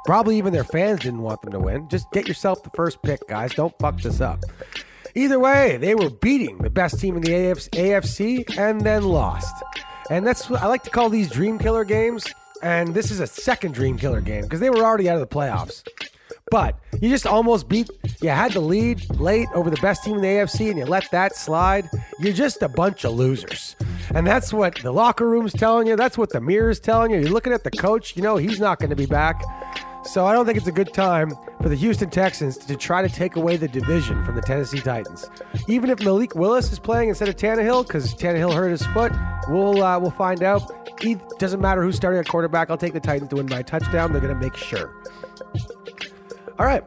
[0.06, 1.88] probably even their fans didn't want them to win.
[1.88, 3.52] Just get yourself the first pick, guys.
[3.54, 4.44] Don't fuck this up.
[5.16, 9.64] Either way, they were beating the best team in the AFC and then lost.
[10.10, 12.24] And that's what I like to call these dream killer games.
[12.62, 15.34] And this is a second dream killer game because they were already out of the
[15.34, 15.82] playoffs.
[16.52, 17.88] But you just almost beat,
[18.20, 21.10] you had the lead late over the best team in the AFC and you let
[21.10, 21.88] that slide.
[22.20, 23.74] You're just a bunch of losers.
[24.14, 25.96] And that's what the locker room's telling you.
[25.96, 27.20] That's what the mirror's telling you.
[27.20, 29.42] You're looking at the coach, you know he's not going to be back.
[30.04, 33.08] So I don't think it's a good time for the Houston Texans to try to
[33.08, 35.30] take away the division from the Tennessee Titans.
[35.68, 39.12] Even if Malik Willis is playing instead of Tannehill, because Tannehill hurt his foot,
[39.48, 40.70] we'll uh, we'll find out.
[41.00, 42.68] It doesn't matter who's starting at quarterback.
[42.68, 44.12] I'll take the Titans to win by a touchdown.
[44.12, 44.94] They're going to make sure.
[46.58, 46.84] All right,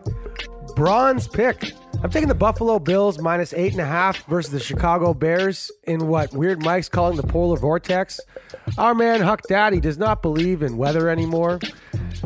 [0.75, 1.73] bronze pick.
[2.03, 6.07] I'm taking the Buffalo Bills minus eight and a half versus the Chicago Bears in
[6.07, 8.19] what Weird Mike's calling the polar vortex.
[8.77, 11.59] Our man Huck Daddy does not believe in weather anymore.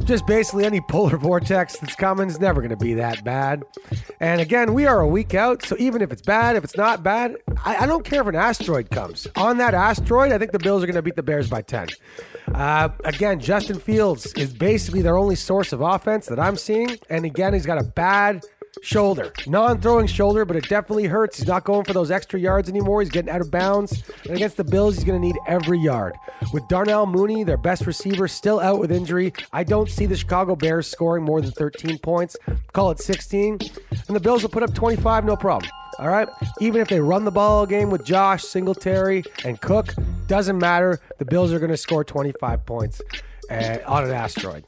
[0.04, 3.64] Just basically any polar vortex that's coming is never going to be that bad.
[4.20, 7.04] And again, we are a week out, so even if it's bad, if it's not
[7.04, 9.28] bad, I, I don't care if an asteroid comes.
[9.36, 11.88] On that asteroid, I think the Bills are going to beat the Bears by 10.
[12.54, 16.98] Uh, again, Justin Fields is basically their only source of offense that I'm seeing.
[17.10, 18.44] And again, he's got a bad
[18.82, 21.38] shoulder, non throwing shoulder, but it definitely hurts.
[21.38, 23.02] He's not going for those extra yards anymore.
[23.02, 24.04] He's getting out of bounds.
[24.26, 26.16] And against the Bills, he's going to need every yard.
[26.54, 30.56] With Darnell Mooney, their best receiver, still out with injury, I don't see the Chicago
[30.56, 32.38] Bears scoring more than 13 points.
[32.74, 33.60] Call it 16.
[34.08, 35.72] And the Bills will put up 25, no problem.
[36.00, 36.30] All right.
[36.62, 39.94] Even if they run the ball game with Josh, Singletary, and Cook,
[40.28, 41.00] doesn't matter.
[41.18, 43.02] The Bills are going to score 25 points.
[43.50, 44.64] Uh, on an asteroid.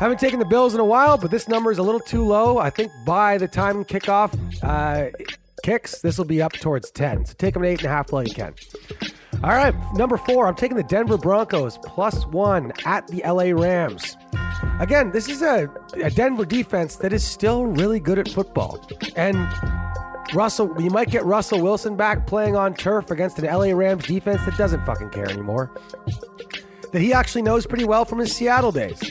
[0.00, 2.58] Haven't taken the Bills in a while, but this number is a little too low.
[2.58, 5.10] I think by the time kickoff uh,
[5.62, 7.26] kicks, this will be up towards 10.
[7.26, 8.54] So take them at 8.5 while you can.
[9.42, 14.16] All right, number four, I'm taking the Denver Broncos plus one at the LA Rams.
[14.80, 15.70] Again, this is a,
[16.02, 18.84] a Denver defense that is still really good at football.
[19.16, 19.36] And
[20.32, 24.44] Russell, you might get Russell Wilson back playing on turf against an LA Rams defense
[24.46, 25.70] that doesn't fucking care anymore.
[26.94, 29.10] That he actually knows pretty well from his Seattle days.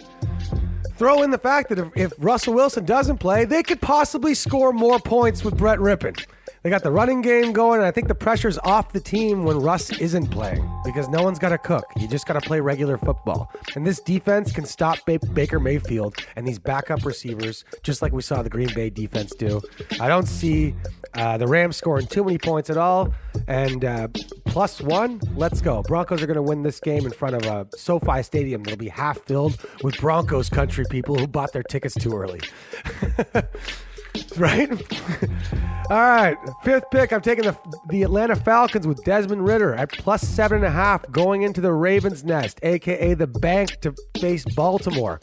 [0.96, 4.72] Throw in the fact that if, if Russell Wilson doesn't play, they could possibly score
[4.72, 6.26] more points with Brett Rypien.
[6.64, 9.59] They got the running game going, and I think the pressure's off the team when
[9.59, 11.84] Russ isn't playing because no one's got to cook.
[11.97, 13.51] You just got to play regular football.
[13.76, 18.22] And this defense can stop ba- Baker Mayfield and these backup receivers, just like we
[18.22, 19.59] saw the Green Bay defense do.
[19.99, 20.74] I don't see
[21.16, 23.14] uh, the Rams scoring too many points at all.
[23.49, 24.07] And uh,
[24.45, 25.82] plus one, let's go.
[25.82, 28.88] Broncos are going to win this game in front of a SoFi Stadium that'll be
[28.88, 32.39] half filled with Broncos country people who bought their tickets too early.
[34.38, 34.70] right?
[35.89, 37.11] All right, fifth pick.
[37.11, 37.57] I'm taking the
[37.89, 41.74] the Atlanta Falcons with Desmond Ridder at plus seven and a half, going into the
[41.74, 45.20] Ravens' nest, aka the bank, to face Baltimore.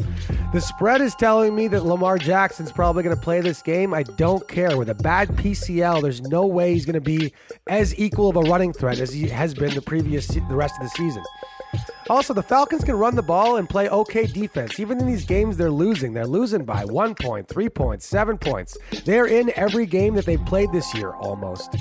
[0.53, 3.95] The spread is telling me that Lamar Jackson's probably going to play this game.
[3.95, 4.77] I don't care.
[4.77, 7.33] With a bad PCL, there's no way he's going to be
[7.69, 10.83] as equal of a running threat as he has been the previous the rest of
[10.83, 11.23] the season.
[12.09, 14.81] Also, the Falcons can run the ball and play okay defense.
[14.81, 18.77] Even in these games they're losing, they're losing by one point, three points, seven points.
[19.05, 21.77] They're in every game that they've played this year almost.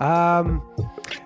[0.00, 0.62] Um,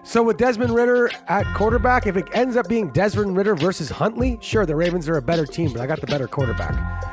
[0.03, 4.39] so with Desmond Ridder at quarterback, if it ends up being Desmond Ridder versus Huntley,
[4.41, 7.07] sure, the Ravens are a better team, but I got the better quarterback.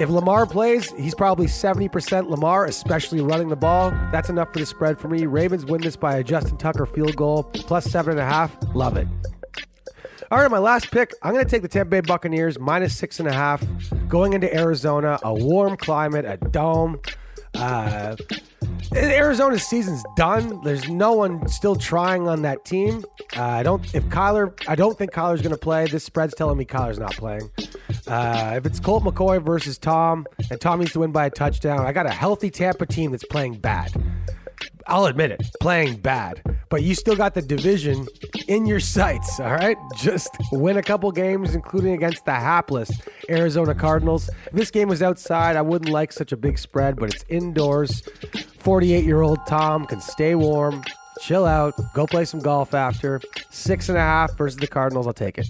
[0.00, 3.90] If Lamar plays, he's probably 70% Lamar, especially running the ball.
[4.10, 5.26] That's enough for the spread for me.
[5.26, 8.56] Ravens win this by a Justin Tucker field goal, plus seven and a half.
[8.74, 9.06] Love it.
[10.32, 11.12] All right, my last pick.
[11.20, 13.62] I'm going to take the Tampa Bay Buccaneers minus six and a half,
[14.08, 16.98] going into Arizona, a warm climate, a dome.
[17.54, 18.16] Uh,
[18.94, 20.58] Arizona's season's done.
[20.64, 23.04] There's no one still trying on that team.
[23.36, 23.84] Uh, I don't.
[23.94, 25.86] If Kyler, I don't think Kyler's going to play.
[25.86, 27.50] This spread's telling me Kyler's not playing.
[28.06, 31.80] Uh, if it's Colt McCoy versus Tom, and Tom needs to win by a touchdown,
[31.80, 33.92] I got a healthy Tampa team that's playing bad.
[34.86, 36.42] I'll admit it, playing bad.
[36.68, 38.06] But you still got the division
[38.48, 39.76] in your sights, all right?
[39.96, 42.90] Just win a couple games, including against the hapless
[43.28, 44.30] Arizona Cardinals.
[44.52, 48.02] This game was outside, I wouldn't like such a big spread, but it's indoors.
[48.58, 50.82] 48 year old Tom can stay warm,
[51.20, 53.20] chill out, go play some golf after.
[53.50, 55.48] Six and a half versus the Cardinals, I'll take it.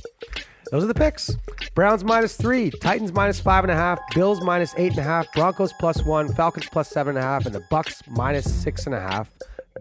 [0.73, 1.37] Those are the picks.
[1.75, 5.31] Browns minus three, Titans minus five and a half, Bills minus eight and a half,
[5.35, 8.95] Broncos plus one, Falcons plus seven and a half, and the Bucks minus six and
[8.95, 9.31] a half.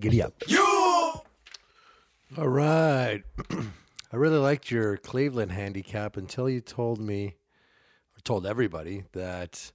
[0.02, 0.34] Giddy up.
[0.48, 0.62] You.
[2.38, 3.24] All right.
[3.50, 7.38] I really liked your Cleveland handicap until you told me,
[8.18, 9.72] or told everybody, that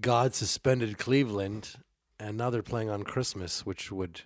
[0.00, 1.76] God suspended Cleveland
[2.18, 4.22] and now they're playing on Christmas, which would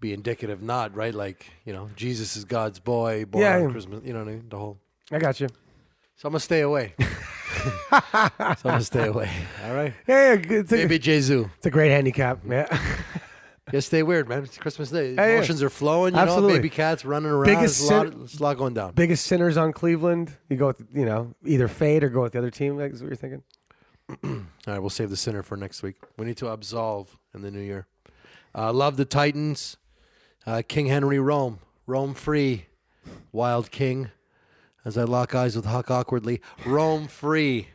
[0.00, 1.14] be indicative, not, right?
[1.14, 3.70] Like, you know, Jesus is God's boy, born Yeah, on.
[3.72, 4.48] Christmas, you know what I mean?
[4.48, 4.78] The whole.
[5.10, 5.48] I got you.
[6.16, 6.94] So I'm to stay away.
[7.00, 8.00] so
[8.64, 9.30] I'm to stay away.
[9.64, 9.94] All right.
[10.06, 11.48] Yeah, yeah it's, a, Baby Jesu.
[11.56, 12.40] it's a great handicap.
[12.48, 12.66] Yeah.
[13.72, 14.44] Yeah, stay weird, man.
[14.44, 15.14] It's Christmas Day.
[15.14, 15.34] Yeah, yeah.
[15.34, 16.14] Emotions are flowing.
[16.14, 16.52] You Absolutely.
[16.52, 17.46] know, baby cats running around.
[17.46, 18.92] Biggest There's a, lot, sin- a lot going down.
[18.92, 20.36] Biggest sinners on Cleveland.
[20.48, 22.76] You go with, you know, either fade or go with the other team.
[22.76, 23.42] That's what you're thinking.
[24.24, 25.96] All right, we'll save the sinner for next week.
[26.16, 27.88] We need to absolve in the new year.
[28.54, 29.78] Uh, love the Titans.
[30.46, 31.58] Uh, King Henry Rome.
[31.86, 32.66] Rome free.
[33.32, 34.10] Wild King.
[34.84, 36.40] As I lock eyes with Huck awkwardly.
[36.64, 37.68] Rome free.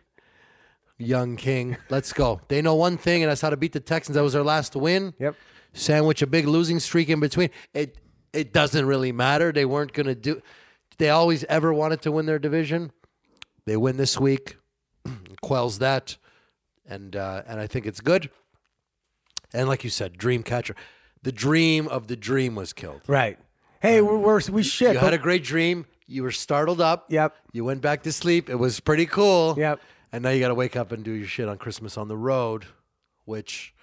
[0.98, 1.78] Young King.
[1.90, 2.42] Let's go.
[2.48, 4.16] They know one thing, and that's how to beat the Texans.
[4.16, 5.14] That was their last win.
[5.20, 5.36] Yep.
[5.74, 7.50] Sandwich a big losing streak in between.
[7.74, 7.98] It
[8.34, 9.52] it doesn't really matter.
[9.52, 10.42] They weren't going to do.
[10.98, 12.92] They always ever wanted to win their division.
[13.66, 14.58] They win this week.
[15.42, 16.18] quells that,
[16.86, 18.30] and uh, and I think it's good.
[19.54, 20.76] And like you said, dream catcher,
[21.24, 23.02] the dream of the dream was killed.
[23.08, 23.38] Right.
[23.82, 24.94] Hey, we're, we're we shit.
[24.94, 25.86] You but- had a great dream.
[26.08, 27.06] You were startled up.
[27.10, 27.36] Yep.
[27.54, 28.50] You went back to sleep.
[28.50, 29.56] It was pretty cool.
[29.58, 29.80] Yep.
[30.12, 32.18] And now you got to wake up and do your shit on Christmas on the
[32.18, 32.66] road,
[33.24, 33.74] which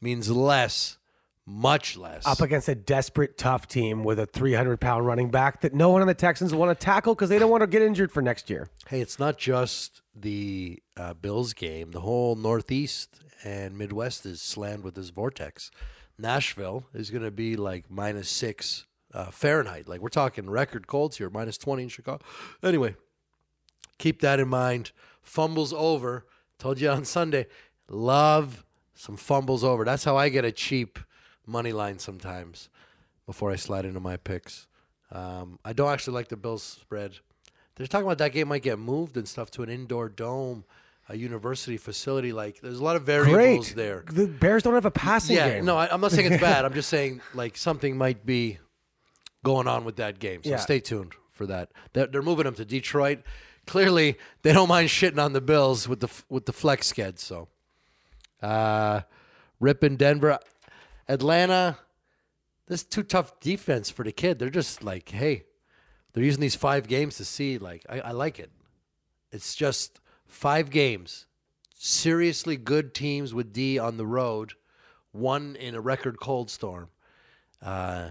[0.00, 0.98] means less,
[1.46, 2.26] much less.
[2.26, 6.02] up against a desperate, tough team with a 300 pound running back that no one
[6.02, 8.50] on the Texans want to tackle because they don't want to get injured for next
[8.50, 8.68] year.
[8.86, 11.92] Hey, it's not just the uh, Bills game.
[11.92, 15.70] The whole Northeast and Midwest is slammed with this vortex.
[16.18, 19.88] Nashville is going to be like minus six uh, Fahrenheit.
[19.88, 22.24] Like we're talking record colds here, minus 20 in Chicago.
[22.62, 22.96] Anyway,
[23.98, 24.92] keep that in mind.
[25.22, 26.26] Fumbles over.
[26.58, 27.46] Told you on Sunday.
[27.88, 28.64] Love
[28.94, 29.84] some fumbles over.
[29.84, 30.98] That's how I get a cheap
[31.46, 32.68] money line sometimes
[33.26, 34.66] before I slide into my picks.
[35.10, 37.18] Um, I don't actually like the Bills spread.
[37.76, 40.64] they're talking about that game might get moved and stuff to an indoor dome,
[41.08, 42.32] a university facility.
[42.32, 43.76] Like there's a lot of variables Great.
[43.76, 44.04] there.
[44.10, 45.64] The Bears don't have a passing Yeah, game.
[45.64, 46.64] no, I, I'm not saying it's bad.
[46.66, 48.58] I'm just saying like something might be
[49.44, 50.42] going on with that game.
[50.44, 50.56] So Yeah.
[50.56, 51.70] stay tuned for that.
[51.92, 53.20] They're, they're moving them to Detroit.
[53.66, 57.18] Clearly, they don't mind shitting on the Bills with the with the flex sked.
[57.18, 57.48] So,
[58.42, 59.02] uh,
[59.60, 60.38] Rip in Denver,
[61.08, 61.78] Atlanta.
[62.66, 64.38] This is too tough defense for the kid.
[64.38, 65.44] They're just like, hey,
[66.12, 67.58] they're using these five games to see.
[67.58, 68.50] Like, I, I like it.
[69.32, 71.26] It's just five games.
[71.74, 74.54] Seriously good teams with D on the road.
[75.12, 76.88] One in a record cold storm.
[77.62, 78.10] Uh,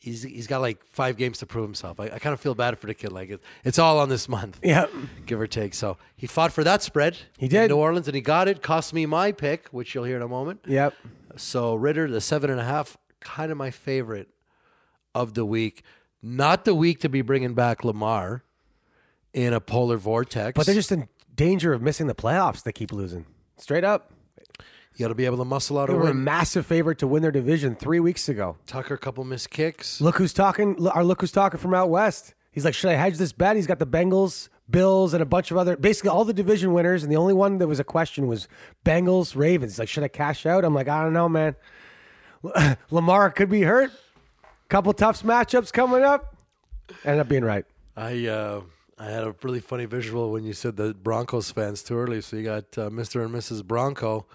[0.00, 1.98] he's he's got like five games to prove himself.
[2.00, 3.10] I, I kind of feel bad for the kid.
[3.12, 4.86] Like it, it's all on this month, Yeah.
[5.26, 5.74] give or take.
[5.74, 7.16] So he fought for that spread.
[7.38, 7.70] He in did.
[7.70, 8.62] New Orleans, and he got it.
[8.62, 10.60] Cost me my pick, which you'll hear in a moment.
[10.66, 10.94] Yep.
[11.36, 14.28] So Ridder, the seven and a half, kind of my favorite
[15.14, 15.82] of the week.
[16.22, 18.42] Not the week to be bringing back Lamar
[19.32, 20.56] in a polar vortex.
[20.56, 22.62] But they're just in danger of missing the playoffs.
[22.62, 23.24] They keep losing.
[23.56, 24.12] Straight up.
[24.94, 26.22] you got to be able to muscle out They a were a win.
[26.24, 28.56] massive favorite to win their division three weeks ago.
[28.66, 30.00] Tucker, a couple missed kicks.
[30.02, 30.86] Look who's talking.
[30.88, 32.34] Our look who's talking from out west.
[32.52, 33.56] He's like, should I hedge this bet?
[33.56, 37.02] He's got the Bengals, Bills, and a bunch of other, basically all the division winners.
[37.04, 38.48] And the only one that was a question was
[38.84, 39.72] Bengals, Ravens.
[39.72, 40.64] He's like, should I cash out?
[40.64, 41.54] I'm like, I don't know, man.
[42.90, 43.90] Lamar could be hurt.
[44.68, 46.36] Couple tough matchups coming up.
[47.04, 47.64] Ended up being right.
[47.96, 48.60] I uh,
[48.98, 52.20] I had a really funny visual when you said the Broncos fans too early.
[52.20, 53.24] So you got uh, Mr.
[53.24, 53.64] and Mrs.
[53.64, 54.26] Bronco.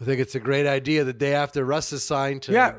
[0.00, 2.74] I think it's a great idea the day after Russ is signed to Yeah.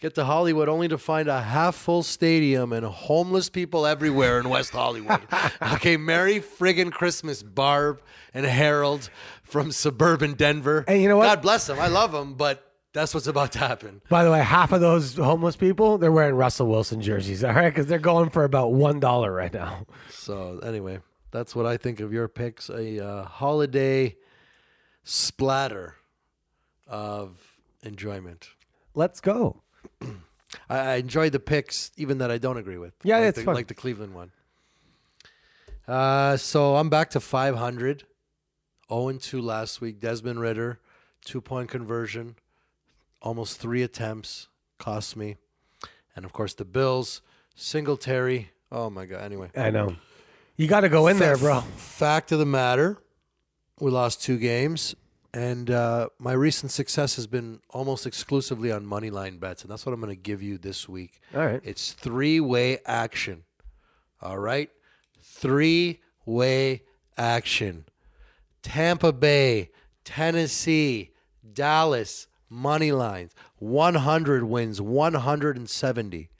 [0.00, 4.48] get to Hollywood, only to find a half full stadium and homeless people everywhere in
[4.48, 5.20] West Hollywood.
[5.74, 8.02] okay, Merry friggin' Christmas, Barb
[8.34, 9.08] and Harold
[9.44, 10.84] from suburban Denver.
[10.88, 11.24] And you know what?
[11.26, 11.78] God bless them.
[11.80, 12.65] I love them, but
[12.96, 14.00] that's what's about to happen.
[14.08, 17.68] By the way, half of those homeless people, they're wearing Russell Wilson jerseys, all right?
[17.68, 19.86] Because they're going for about $1 right now.
[20.08, 22.70] So anyway, that's what I think of your picks.
[22.70, 24.16] A uh, holiday
[25.04, 25.96] splatter
[26.86, 28.48] of enjoyment.
[28.94, 29.60] Let's go.
[30.70, 32.94] I, I enjoyed the picks, even that I don't agree with.
[33.02, 33.54] Yeah, like it's the, fun.
[33.54, 34.32] like the Cleveland one.
[35.86, 38.04] Uh, so I'm back to 500.
[38.88, 40.00] 0 and 2 last week.
[40.00, 40.80] Desmond Ridder,
[41.24, 42.36] two point conversion,
[43.22, 44.48] almost three attempts,
[44.78, 45.36] cost me.
[46.14, 47.22] And of course, the Bills,
[47.54, 48.50] Singletary.
[48.70, 49.22] Oh my God.
[49.22, 49.50] Anyway.
[49.56, 49.96] I know.
[50.56, 51.60] You got to go in there, bro.
[51.60, 52.98] Fact of the matter,
[53.78, 54.94] we lost two games,
[55.34, 59.84] and uh, my recent success has been almost exclusively on money line bets, and that's
[59.84, 61.20] what I'm going to give you this week.
[61.34, 61.60] All right.
[61.62, 63.44] It's three way action.
[64.22, 64.70] All right,
[65.20, 66.84] three way
[67.18, 67.84] action.
[68.62, 69.70] Tampa Bay,
[70.04, 71.12] Tennessee,
[71.52, 73.32] Dallas, money lines.
[73.58, 76.30] 100 wins, 170.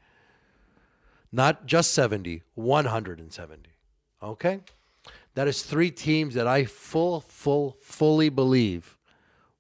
[1.33, 3.71] Not just 70, 170.
[4.23, 4.61] Okay?
[5.35, 8.97] That is three teams that I full, full, fully believe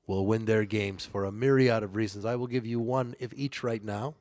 [0.07, 2.25] will win their games for a myriad of reasons.
[2.25, 4.15] I will give you one of each right now.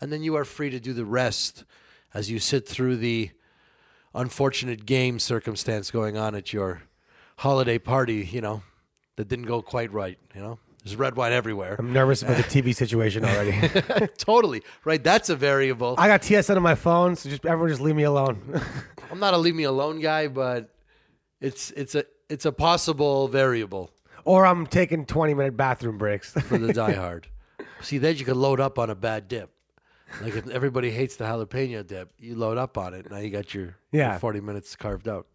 [0.00, 1.64] And then you are free to do the rest
[2.14, 3.30] as you sit through the
[4.14, 6.82] unfortunate game circumstance going on at your
[7.36, 8.62] holiday party, you know,
[9.16, 10.58] that didn't go quite right, you know?
[10.84, 11.76] There's red wine everywhere.
[11.78, 14.08] I'm nervous about the TV situation already.
[14.18, 14.62] totally.
[14.84, 15.02] Right?
[15.02, 15.94] That's a variable.
[15.98, 18.60] I got TSN on my phone, so just everyone just leave me alone.
[19.10, 20.74] I'm not a leave me alone guy, but
[21.40, 23.90] it's it's a it's a possible variable
[24.24, 26.32] or I'm taking 20 minute bathroom breaks.
[26.32, 27.24] for the diehard.
[27.82, 29.50] See, then you can load up on a bad dip.
[30.22, 33.10] Like if everybody hates the jalapeno dip, you load up on it.
[33.10, 34.18] Now you got your, your Yeah.
[34.18, 35.26] 40 minutes carved out.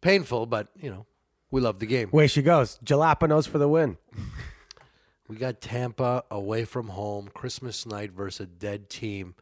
[0.00, 1.06] Painful, but you know,
[1.50, 2.10] we love the game.
[2.12, 2.78] Way she goes.
[2.84, 3.96] Jalapenos for the win.
[5.28, 9.34] We got Tampa away from home, Christmas night versus a dead team.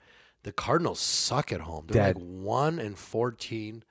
[0.42, 1.86] The Cardinals suck at home.
[1.88, 2.16] They're Dead.
[2.16, 3.82] like one and fourteen,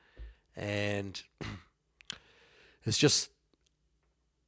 [0.56, 1.22] and
[2.86, 3.30] it's just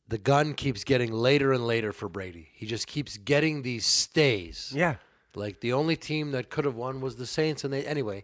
[0.08, 2.50] the gun keeps getting later and later for Brady.
[2.54, 4.72] He just keeps getting these stays.
[4.74, 4.96] Yeah.
[5.36, 8.24] Like the only team that could have won was the Saints, and they anyway.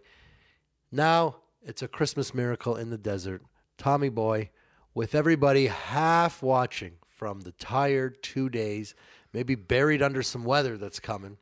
[0.90, 3.42] Now it's a Christmas miracle in the desert.
[3.76, 4.50] Tommy Boy,
[4.94, 8.94] with everybody half watching from the tired two days,
[9.32, 11.38] maybe buried under some weather that's coming.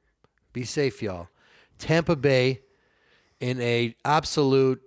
[0.53, 1.29] Be safe, y'all.
[1.79, 2.61] Tampa Bay
[3.41, 4.81] in a absolute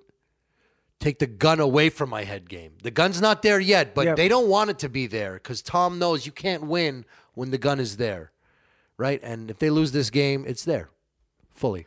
[0.99, 2.73] take the gun away from my head game.
[2.81, 4.17] The gun's not there yet, but Yep.
[4.17, 7.57] they don't want it to be there because Tom knows you can't win when the
[7.57, 8.31] gun is there,
[8.97, 9.19] right?
[9.21, 10.89] And if they lose this game, it's there
[11.51, 11.85] fully.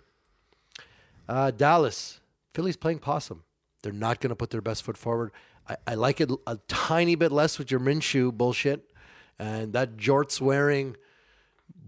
[1.29, 2.21] Uh, Dallas,
[2.55, 3.45] Philly's playing possum.
[3.83, 5.33] They're not going to put their best foot forward.
[5.69, 8.91] I, I like it a tiny bit less with your Minshew bullshit
[9.39, 10.97] and that jorts wearing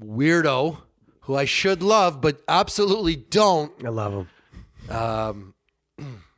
[0.02, 0.78] weirdo
[1.22, 4.26] who I should love but absolutely don't I love
[4.90, 5.54] um,
[5.98, 6.22] them.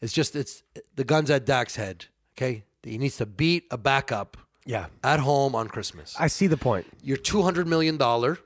[0.00, 0.64] It's just it's
[0.96, 2.06] the guns at Dak's head.
[2.36, 4.86] Okay, he needs to beat a backup Yeah.
[5.04, 6.16] at home on Christmas.
[6.18, 6.88] I see the point.
[7.04, 8.38] Your two hundred million dollar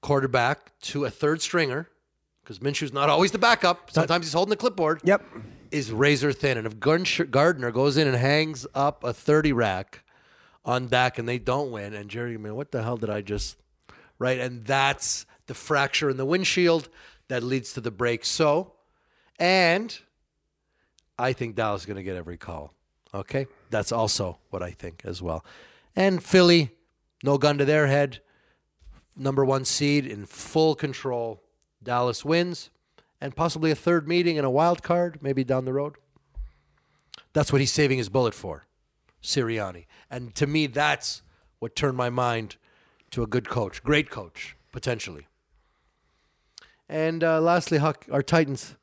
[0.00, 1.88] quarterback to a third stringer,
[2.42, 3.90] because Minshew's not always the backup.
[3.90, 5.00] Sometimes he's holding the clipboard.
[5.02, 5.24] Yep.
[5.74, 10.04] Is razor thin, and if Gardner goes in and hangs up a thirty rack
[10.64, 13.56] on Dak and they don't win, and Jerry, man, what the hell did I just
[14.18, 14.38] right?
[14.38, 16.88] And that's the fracture in the windshield
[17.28, 18.24] that leads to the break.
[18.24, 18.74] So,
[19.38, 19.98] and
[21.18, 22.72] I think Dallas is going to get every call.
[23.12, 25.44] Okay, that's also what I think as well.
[25.96, 26.70] And Philly,
[27.22, 28.20] no gun to their head,
[29.16, 31.42] number one seed in full control.
[31.82, 32.70] Dallas wins,
[33.24, 35.94] and possibly a third meeting and a wild card, maybe down the road.
[37.32, 38.66] That's what he's saving his bullet for,
[39.22, 39.86] Sirianni.
[40.10, 41.22] And to me, that's
[41.58, 42.56] what turned my mind
[43.12, 45.26] to a good coach, great coach, potentially.
[46.86, 48.76] And uh, lastly, Huck, our Titans.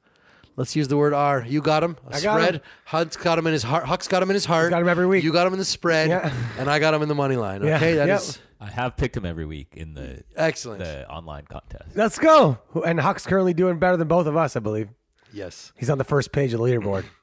[0.56, 1.46] Let's use the word R.
[1.48, 1.98] You got him.
[2.10, 2.56] A I got spread.
[2.56, 2.62] him.
[2.86, 3.86] Huck's got him in his heart.
[3.86, 4.72] Huck's got him in his heart.
[4.72, 5.24] got him every week.
[5.24, 6.10] You got him in the spread.
[6.10, 6.34] Yeah.
[6.58, 7.64] And I got him in the money line.
[7.64, 7.76] Yeah.
[7.76, 8.46] Okay, that is Yep.
[8.62, 10.80] I have picked him every week in the excellent.
[10.84, 11.96] the online contest.
[11.96, 12.60] Let's go.
[12.86, 14.90] And Huck's currently doing better than both of us, I believe.
[15.34, 15.74] Yes.
[15.76, 17.06] He's on the first page of the leaderboard.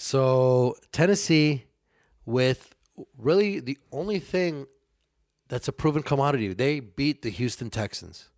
[0.00, 1.64] So Tennessee,
[2.24, 2.72] with
[3.16, 4.66] really the only thing
[5.48, 8.30] that's a proven commodity, they beat the Houston Texans.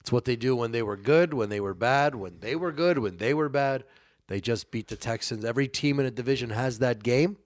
[0.00, 2.72] It's what they do when they were good, when they were bad, when they were
[2.72, 3.84] good, when they were bad.
[4.26, 5.44] They just beat the Texans.
[5.44, 7.36] Every team in a division has that game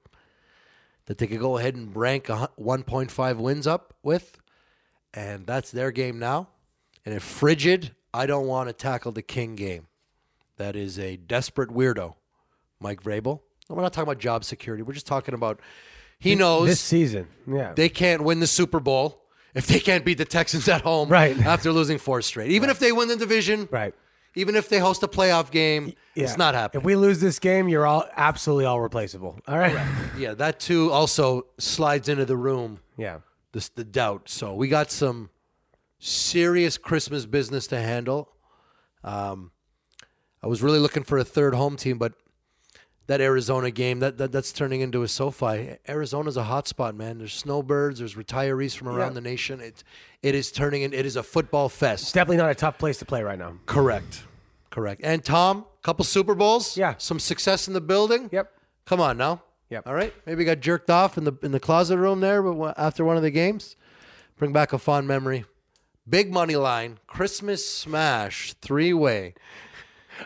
[1.08, 4.38] that they could go ahead and rank 1.5 wins up with,
[5.12, 6.48] and that's their game now.
[7.04, 9.86] And if frigid, I don't want to tackle the king game.
[10.58, 12.14] That is a desperate weirdo,
[12.80, 13.40] Mike Vrabel.
[13.68, 14.82] And We're not talking about job security.
[14.82, 15.60] We're just talking about
[16.18, 17.28] he knows This season.
[17.50, 17.72] Yeah.
[17.74, 19.22] they can't win the Super Bowl
[19.54, 21.38] if they can't beat the Texans at home Right.
[21.38, 22.50] after losing four straight.
[22.50, 23.94] Even if they win the division, right.
[24.34, 26.80] Even if they host a playoff game, it's not happening.
[26.82, 29.38] If we lose this game, you're all absolutely all replaceable.
[29.48, 29.76] All right.
[30.18, 33.18] yeah, that too also slides into the room, Yeah.
[33.52, 34.28] this, the doubt.
[34.28, 35.30] So we got some
[35.98, 38.30] serious Christmas business to handle.
[39.02, 39.50] Um,
[40.42, 42.12] I was really looking for a third home team, but
[43.08, 45.76] that Arizona game that, that that's turning into a SoFi.
[45.88, 47.18] Arizona's a hot spot, man.
[47.18, 49.14] There's snowbirds, there's retirees from around Yeah.
[49.14, 49.60] the nation.
[49.60, 49.82] It
[50.22, 50.92] it is turning in.
[50.92, 52.04] It is a football fest.
[52.04, 53.54] It's definitely not a tough place to play right now.
[53.66, 54.22] Correct,
[54.70, 55.00] correct.
[55.04, 56.76] And Tom, couple Super Bowls.
[56.76, 56.94] Yeah.
[56.98, 58.28] some success in the building.
[58.32, 58.50] Yep.
[58.86, 59.42] Come on now.
[59.70, 59.86] Yep.
[59.86, 60.14] All right.
[60.24, 63.22] Maybe got jerked off in the in the closet room there, but after one of
[63.22, 63.76] the games,
[64.38, 65.44] bring back a fond memory.
[66.08, 69.34] Big money line, Christmas smash, three way.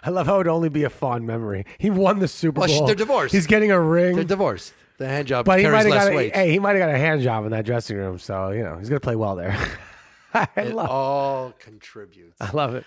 [0.03, 1.65] I love how it'd only be a fond memory.
[1.79, 2.87] He won the Super Well, Bowl.
[2.87, 3.33] they're divorced.
[3.35, 4.15] He's getting a ring.
[4.17, 4.75] They're divorced.
[4.99, 6.37] The hand job but he might carries have less got a, weight.
[6.37, 8.19] hey, he might have got a hand job in that dressing room.
[8.19, 9.57] So you know he's gonna play well there.
[10.35, 12.37] I love it love, all contributes.
[12.41, 12.85] I love it.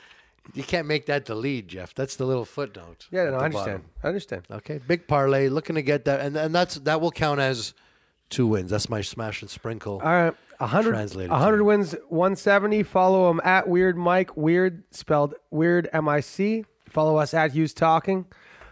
[0.53, 1.93] You can't make that the lead, Jeff.
[1.95, 3.07] That's the little footnote.
[3.11, 3.83] Yeah, no, I understand.
[3.83, 3.85] bottom.
[4.03, 4.43] I understand.
[4.51, 7.73] Okay, big parlay, looking to get that, and and that's that will count as
[8.29, 8.69] two wins.
[8.71, 9.93] That's my smash and sprinkle.
[10.03, 12.83] All right, a hundred, Translated a hundred wins, one seventy.
[12.83, 14.37] Follow him at Weird Mike.
[14.37, 16.63] Weird spelled Weird M I C.
[16.95, 18.25] Follow us at Hughes Talking.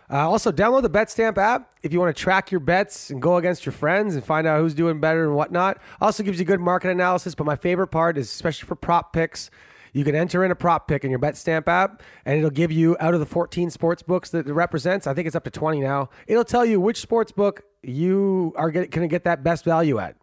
[0.10, 3.36] Uh, also, download the BetStamp app if you want to track your bets and go
[3.36, 5.78] against your friends and find out who's doing better and whatnot.
[6.00, 7.36] Also gives you good market analysis.
[7.36, 9.52] But my favorite part is especially for prop picks.
[9.92, 12.96] You can enter in a prop pick in your BetStamp app, and it'll give you
[13.02, 15.06] out of the 14 sports books that it represents.
[15.06, 16.10] I think it's up to 20 now.
[16.26, 20.16] It'll tell you which sports book you are going to get that best value at.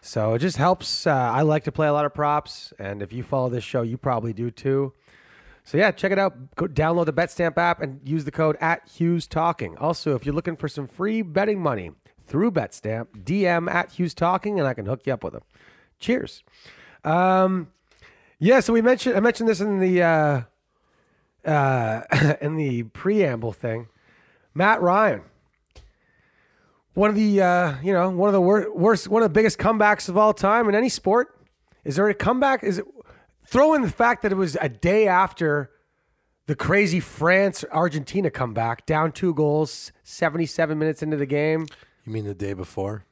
[0.00, 1.08] So it just helps.
[1.08, 3.82] Uh, I like to play a lot of props, and if you follow this show,
[3.82, 4.92] you probably do too.
[5.64, 6.54] So yeah, check it out.
[6.56, 9.76] Go download the BetStamp app and use the code at Hughes Talking.
[9.78, 11.92] Also, if you're looking for some free betting money
[12.26, 15.42] through BetStamp, DM at Hughes Talking, and I can hook you up with them.
[16.00, 16.42] Cheers.
[17.04, 17.68] Um,
[18.38, 20.42] yeah, so we mentioned I mentioned this in the uh,
[21.44, 22.02] uh,
[22.40, 23.88] in the preamble thing.
[24.54, 25.22] Matt Ryan,
[26.94, 29.58] one of the uh, you know one of the wor- worst, one of the biggest
[29.58, 31.38] comebacks of all time in any sport.
[31.84, 32.64] Is there a comeback?
[32.64, 32.84] Is it
[33.52, 35.70] throw in the fact that it was a day after
[36.46, 41.66] the crazy France Argentina comeback, down two goals, seventy seven minutes into the game.
[42.04, 43.04] You mean the day before?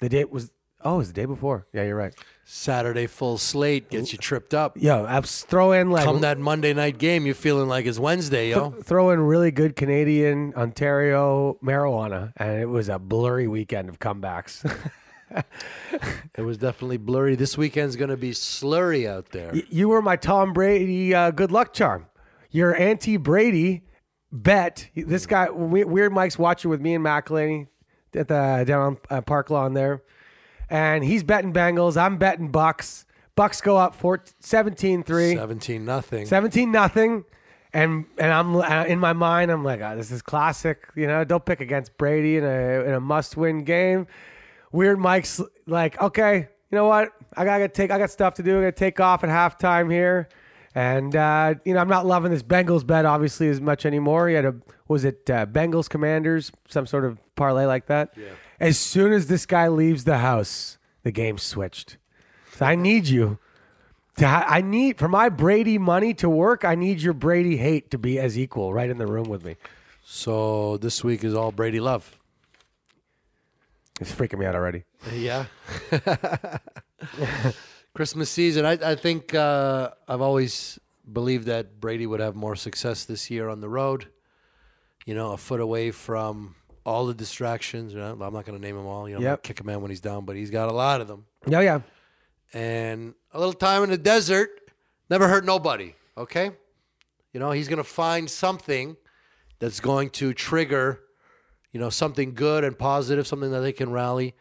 [0.00, 0.50] The day was
[0.82, 1.66] oh, it was the day before.
[1.72, 2.14] Yeah, you're right.
[2.44, 4.76] Saturday full slate gets you tripped up.
[4.76, 8.70] Yo, throw in like Come that Monday night game, you're feeling like it's Wednesday, yo.
[8.70, 14.68] throw in really good Canadian Ontario marijuana, and it was a blurry weekend of comebacks.
[16.36, 17.36] It was definitely blurry.
[17.36, 19.50] This weekend's going to be slurry out there.
[19.52, 22.06] Y- you were my Tom Brady uh, good luck charm.
[22.50, 23.82] Your anti Brady
[24.32, 24.88] bet.
[24.96, 27.68] This guy, We- Weird Mike's watching with me and McElhaney
[28.14, 30.02] at the down on uh, Park Lawn there,
[30.68, 31.96] and he's betting Bengals.
[31.96, 33.06] I'm betting Bucks.
[33.36, 33.96] Bucks go up
[34.40, 35.34] 17 3.
[35.34, 36.26] 17 nothing.
[36.26, 37.24] 17 nothing.
[37.72, 40.86] And and I'm uh, in my mind, I'm like, oh, this is classic.
[40.94, 44.06] You know, don't pick against Brady in a in a must win game.
[44.74, 47.12] Weird Mike's like, okay, you know what?
[47.36, 47.92] I gotta take.
[47.92, 48.58] I got stuff to do.
[48.58, 50.28] I gotta take off at halftime here.
[50.74, 54.28] And uh, you know, I'm not loving this Bengals bet obviously as much anymore.
[54.28, 54.56] He had a
[54.88, 58.14] was it uh, Bengals Commanders, some sort of parlay like that.
[58.16, 58.30] Yeah.
[58.58, 61.96] As soon as this guy leaves the house, the game switched.
[62.56, 63.38] So I need you
[64.16, 64.26] to.
[64.26, 66.64] Ha- I need for my Brady money to work.
[66.64, 69.54] I need your Brady hate to be as equal, right in the room with me.
[70.02, 72.18] So this week is all Brady love.
[74.00, 74.84] It's freaking me out already.
[75.12, 75.46] Yeah.
[77.94, 78.64] Christmas season.
[78.64, 80.78] I, I think uh, I've always
[81.10, 84.08] believed that Brady would have more success this year on the road.
[85.06, 87.92] You know, a foot away from all the distractions.
[87.92, 89.08] You know, I'm not going to name them all.
[89.08, 89.42] You know, Yep.
[89.42, 91.26] kick a man when he's down, but he's got a lot of them.
[91.46, 91.80] Yeah, yeah.
[92.52, 94.48] And a little time in the desert
[95.10, 95.94] never hurt nobody.
[96.16, 96.52] Okay,
[97.32, 98.96] you know, he's going to find something
[99.58, 101.00] that's going to trigger,
[101.74, 104.34] you know, something good and positive, something that they can rally.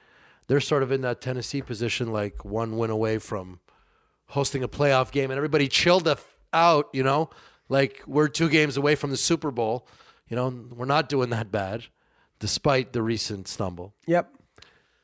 [0.46, 3.60] They're sort of in that Tennessee position, like one win away from
[4.28, 6.90] hosting a playoff game, and everybody chilled the f- out.
[6.94, 7.32] You know,
[7.70, 9.88] like we're two games away from the Super Bowl.
[10.30, 11.86] You know, we're not doing that bad,
[12.38, 13.96] despite the recent stumble.
[14.06, 14.32] Yep.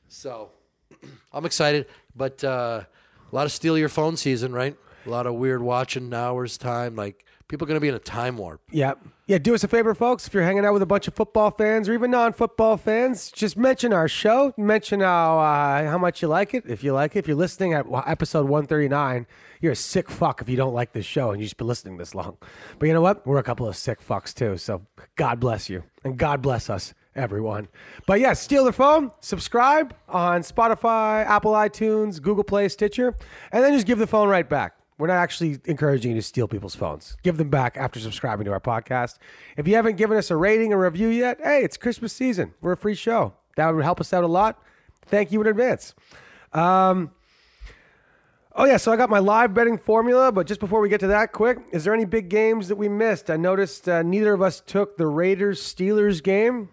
[0.07, 0.51] So
[1.33, 2.83] I'm excited, but uh,
[3.31, 4.77] a lot of steal your phone season, right?
[5.07, 6.95] A lot of weird watching hours time.
[6.95, 8.61] Like people are going to be in a time warp.
[8.71, 8.93] Yeah.
[9.27, 10.25] Yeah, do us a favor, folks.
[10.25, 13.57] If you're hanging out with a bunch of football fans or even non-football fans, just
[13.57, 14.53] mention our show.
[14.57, 16.63] Mention how uh, how much you like it.
[16.67, 19.27] If you like it, if you're listening at episode 139,
[19.61, 21.97] you're a sick fuck if you don't like this show and you've just been listening
[21.97, 22.37] this long.
[22.79, 23.27] But you know what?
[23.27, 24.57] We're a couple of sick fucks too.
[24.57, 24.85] So
[25.15, 27.67] God bless you and God bless us, everyone.
[28.07, 33.15] But yeah, steal the phone, subscribe on Spotify, Apple iTunes, Google Play, Stitcher,
[33.51, 34.78] and then just give the phone right back.
[34.99, 37.15] We're not actually encouraging you to steal people's phones.
[37.23, 39.17] Give them back after subscribing to our podcast.
[39.55, 42.53] If you haven't given us a rating or review yet, hey, it's Christmas season.
[42.59, 43.33] We're a free show.
[43.55, 44.61] That would help us out a lot.
[45.05, 45.95] Thank you in advance.
[46.51, 47.11] Um,
[48.53, 51.07] oh, yeah, so I got my live betting formula, but just before we get to
[51.07, 53.29] that, quick, is there any big games that we missed?
[53.29, 56.67] I noticed uh, neither of us took the Raiders Steelers game.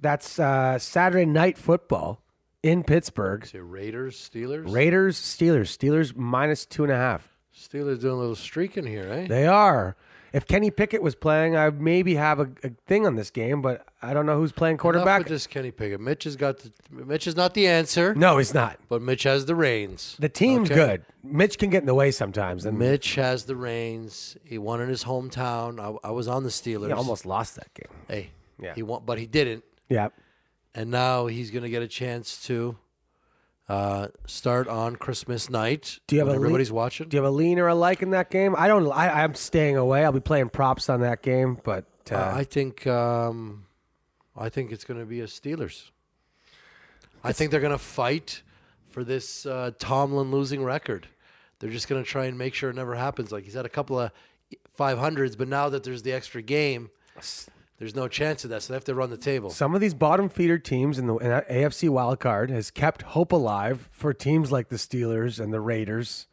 [0.00, 2.24] That's uh, Saturday night football
[2.60, 3.48] in Pittsburgh.
[3.54, 4.72] Raiders, Steelers.
[4.72, 7.31] Raiders, Steelers, Steelers minus two and a half.
[7.56, 9.26] Steelers doing a little streaking here, eh?
[9.26, 9.96] They are.
[10.32, 13.86] If Kenny Pickett was playing, I maybe have a, a thing on this game, but
[14.00, 15.18] I don't know who's playing Enough quarterback.
[15.18, 16.00] with this Kenny Pickett.
[16.00, 16.72] Mitch has got the.
[16.90, 18.78] Mitch is not the answer, No, he's not.
[18.88, 20.16] but Mitch has the reins.
[20.18, 20.80] The team's Okay.
[20.80, 21.04] good.
[21.22, 24.38] Mitch can get in the way sometimes, and Mitch has the reins.
[24.42, 25.78] He won in his hometown.
[25.78, 26.86] I, I was on the Steelers.
[26.86, 27.92] he almost lost that game.
[28.08, 28.72] Hey, Yeah.
[28.74, 29.64] He won, but he didn't.
[29.90, 30.08] Yeah.
[30.74, 32.78] and now he's going to get a chance to
[33.72, 35.98] uh, start on Christmas night.
[36.06, 37.08] Do you have a everybody's watching?
[37.08, 38.54] Do you have a lean or a like in that game?
[38.58, 38.90] I don't.
[38.92, 40.04] I, I'm staying away.
[40.04, 43.64] I'll be playing props on that game, but uh, Uh, I think um,
[44.36, 45.90] I think it's going to be a Steelers.
[47.24, 48.42] I think they're going to fight
[48.90, 51.06] for this uh, Tomlin losing record.
[51.58, 53.32] They're just going to try and make sure it never happens.
[53.32, 54.10] Like he's had a couple of
[54.78, 56.90] 500s, but now that there's the extra game,
[57.78, 58.62] there's no chance of that.
[58.62, 59.50] So they have to run the table.
[59.50, 63.32] some of these bottom feeder teams in the in AFC wild card has kept hope
[63.32, 66.26] alive for teams like the Steelers and the Raiders,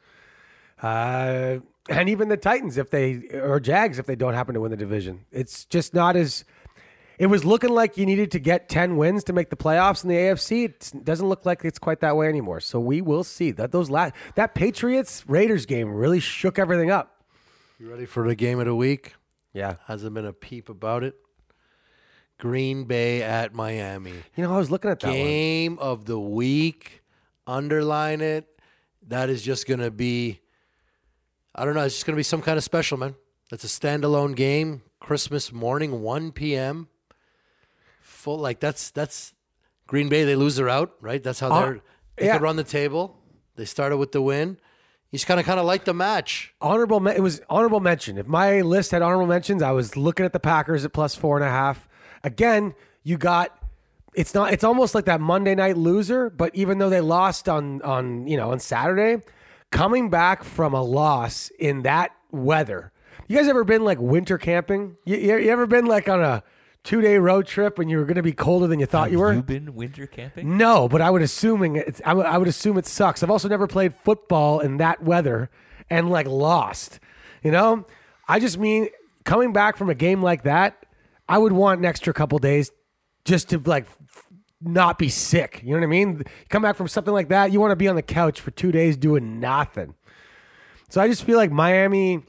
[0.82, 1.58] uh,
[1.90, 4.78] and even the Titans if they or Jags if they don't happen to win the
[4.78, 5.26] division.
[5.32, 6.46] It's just not as.
[7.18, 10.10] It was looking like you needed to get ten wins to make the playoffs in
[10.10, 10.64] the AFC.
[10.66, 12.62] It doesn't look like it's quite that way anymore.
[12.62, 17.26] So we will see that those la- that Patriots Raiders game really shook everything up.
[17.78, 19.16] You ready for the game of the week?
[19.52, 21.16] Yeah, Hasn't been a peep about it.
[22.40, 24.14] Green Bay at Miami.
[24.36, 25.16] you know I was looking at that one.
[25.18, 27.04] Game of the week.
[27.46, 28.48] Underline it.
[29.08, 30.40] That is just going to be,
[31.56, 33.16] I don't know, it's just going to be some kind of special, man.
[33.50, 34.84] That's a standalone game.
[35.00, 36.88] Christmas morning, 1 p.m.
[38.02, 39.34] Full, like, that's, that's,
[39.88, 41.24] Green Bay, they lose, they're out, right?
[41.24, 41.82] That's how Uh, they're,
[42.18, 42.34] they yeah.
[42.34, 43.18] could run the table.
[43.56, 44.58] They started with the win.
[45.12, 46.54] He's kind of, kind of like the match.
[46.62, 50.34] honorable it was honorable mention if my list had honorable mentions i was looking at
[50.34, 51.88] the packers at plus four and a half
[52.24, 53.57] again you got
[54.13, 57.82] it's not it's almost like that monday night loser but even though they lost on
[57.84, 59.22] on you know on saturday
[59.72, 62.91] coming back from a loss in that weather
[63.28, 66.43] you guys ever been like winter camping you, you you ever been like on a
[66.84, 69.11] two day road trip when you were going to be colder than you thought Have
[69.11, 70.57] you were you been winter camping?
[70.57, 73.22] no, but I would assuming it's I would, I would assume it sucks.
[73.22, 75.49] I've also never played football in that weather
[75.89, 76.99] and like lost.
[77.43, 77.86] You know,
[78.30, 78.88] I just mean
[79.26, 80.86] coming back from a game like that,
[81.30, 82.71] I would want an extra couple days
[83.23, 83.88] just to like
[84.59, 85.61] not be sick.
[85.63, 86.23] You know what I mean?
[86.49, 88.71] Come back from something like that, you want to be on the couch for two
[88.71, 89.93] days doing nothing.
[90.89, 92.23] So I just feel like Miami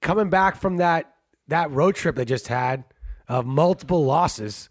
[0.00, 1.12] coming back from that
[1.48, 2.84] that road trip they just had
[3.28, 4.70] of multiple losses.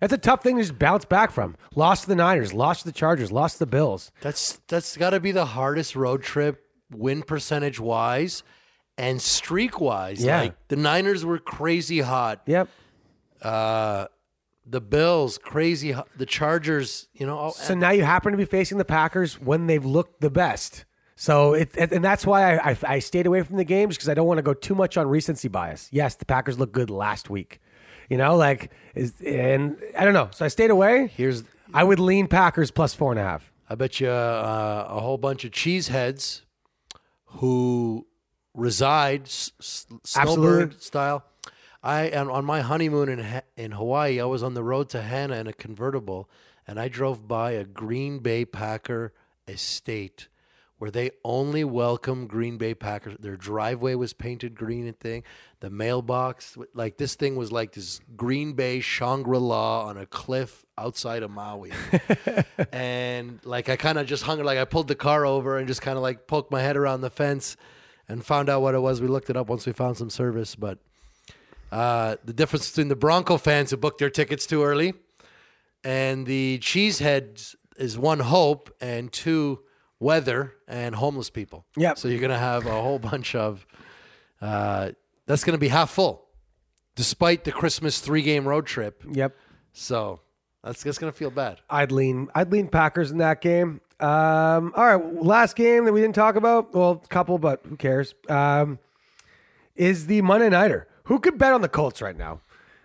[0.00, 1.56] That's a tough thing to just bounce back from.
[1.74, 4.12] Lost to the Niners, lost to the Chargers, lost to the Bills.
[4.20, 6.60] That's that's got to be the hardest road trip
[6.90, 8.42] win percentage wise
[8.96, 10.22] and streak wise.
[10.22, 10.42] Yeah.
[10.42, 12.42] Like the Niners were crazy hot.
[12.46, 12.68] Yep.
[13.44, 14.06] Uh,
[14.66, 15.94] the Bills crazy.
[16.16, 19.66] The Chargers, you know, oh, So now you happen to be facing the Packers when
[19.66, 20.86] they've looked the best.
[21.16, 24.14] So it, and that's why I, I, I stayed away from the games because I
[24.14, 25.88] don't want to go too much on recency bias.
[25.92, 27.60] Yes, the Packers looked good last week,
[28.10, 30.28] you know, like is and I don't know.
[30.32, 31.12] So I stayed away.
[31.14, 33.52] here's I would lean Packers plus four and a half.
[33.68, 36.40] I bet you uh, a whole bunch of cheeseheads
[37.26, 38.06] who
[38.54, 39.52] reside s-
[40.04, 41.24] snowbird style.
[41.84, 45.36] I and on my honeymoon in in Hawaii, I was on the road to Hana
[45.36, 46.30] in a convertible,
[46.66, 49.12] and I drove by a Green Bay Packer
[49.46, 50.28] estate
[50.78, 53.16] where they only welcome Green Bay Packers.
[53.20, 55.22] Their driveway was painted green and thing.
[55.60, 60.64] The mailbox, like this thing was like this Green Bay Shangri La on a cliff
[60.76, 61.70] outside of Maui
[62.72, 65.82] and like I kind of just hung like I pulled the car over and just
[65.82, 67.56] kind of like poked my head around the fence
[68.08, 69.00] and found out what it was.
[69.00, 70.78] We looked it up once we found some service, but
[71.74, 74.94] uh, the difference between the Bronco fans who booked their tickets too early
[75.84, 79.60] and the cheeseheads is one hope and two
[80.00, 81.66] weather and homeless people.
[81.76, 81.98] Yep.
[81.98, 83.66] So you're gonna have a whole bunch of
[84.40, 84.90] uh,
[85.26, 86.26] that's gonna be half full,
[86.96, 89.04] despite the Christmas three game road trip.
[89.10, 89.36] Yep.
[89.72, 90.20] So
[90.62, 91.60] that's that's gonna feel bad.
[91.68, 93.80] I'd lean I'd lean Packers in that game.
[94.00, 96.74] Um, all right, last game that we didn't talk about.
[96.74, 98.14] Well, a couple, but who cares?
[98.28, 98.78] Um,
[99.76, 100.88] is the Monday Nighter.
[101.04, 102.40] Who could bet on the Colts right now?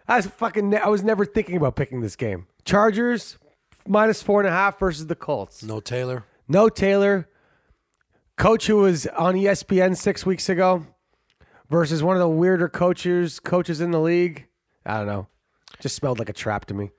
[0.07, 0.75] I was fucking.
[0.75, 2.47] I was never thinking about picking this game.
[2.65, 3.37] Chargers
[3.87, 5.63] minus four and a half versus the Colts.
[5.63, 6.25] No Taylor.
[6.47, 7.29] No Taylor.
[8.37, 10.85] Coach who was on ESPN six weeks ago
[11.69, 14.47] versus one of the weirder coaches coaches in the league.
[14.85, 15.27] I don't know.
[15.79, 16.91] Just smelled like a trap to me.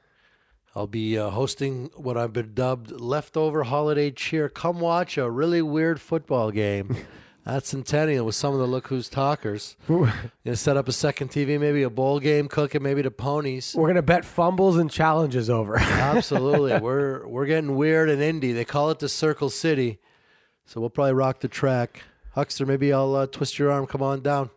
[0.74, 4.48] I'll be uh, hosting what I've been dubbed leftover holiday cheer.
[4.48, 6.96] Come watch a really weird football game
[7.46, 9.76] at Centennial with some of the Look Who's Talkers.
[9.88, 13.74] Gonna set up a second TV, maybe a bowl game, cook it, maybe the ponies.
[13.76, 15.76] We're gonna bet fumbles and challenges over.
[15.78, 18.54] Absolutely, we're we're getting weird and indie.
[18.54, 19.98] They call it the Circle City,
[20.66, 22.02] so we'll probably rock the track.
[22.34, 23.86] Huckster, maybe I'll uh, twist your arm.
[23.86, 24.50] Come on down.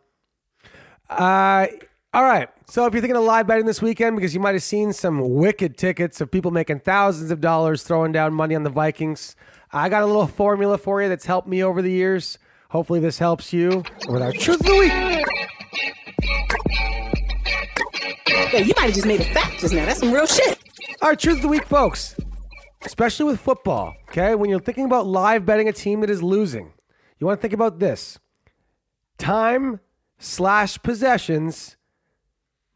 [1.09, 1.67] Uh,
[2.13, 2.49] all right.
[2.67, 5.33] So if you're thinking of live betting this weekend, because you might have seen some
[5.33, 9.35] wicked tickets of people making thousands of dollars throwing down money on the Vikings,
[9.71, 12.37] I got a little formula for you that's helped me over the years.
[12.73, 14.91] Hopefully, this helps you with our truth of the week.
[18.51, 19.85] Yeah, you might have just made a fact just now.
[19.85, 20.57] That's some real shit.
[20.99, 22.15] All right, truth of the week, folks.
[22.83, 24.33] Especially with football, okay?
[24.33, 26.73] When you're thinking about live betting a team that is losing,
[27.19, 28.17] you want to think about this
[29.19, 29.79] time
[30.17, 31.77] slash possessions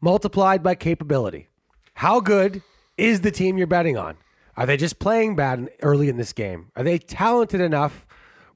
[0.00, 1.48] multiplied by capability.
[1.94, 2.62] How good
[2.96, 4.16] is the team you're betting on?
[4.56, 6.70] Are they just playing bad early in this game?
[6.76, 8.06] Are they talented enough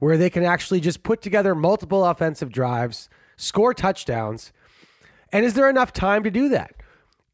[0.02, 4.52] where they can actually just put together multiple offensive drives, score touchdowns?
[5.32, 6.74] And is there enough time to do that?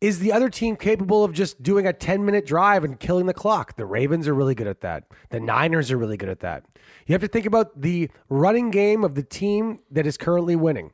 [0.02, 3.32] Is the other team capable of just doing a 10 minute drive and killing the
[3.32, 3.76] clock?
[3.76, 5.04] The Ravens are really good at that.
[5.30, 6.62] The Niners are really good at that.
[7.06, 10.90] You have to think about the running game of the team that is currently winning.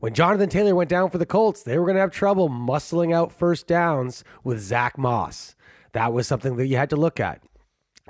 [0.00, 3.14] When Jonathan Taylor went down for the Colts, they were going to have trouble muscling
[3.14, 5.56] out first downs with Zach Moss.
[5.92, 7.42] That was something that you had to look at.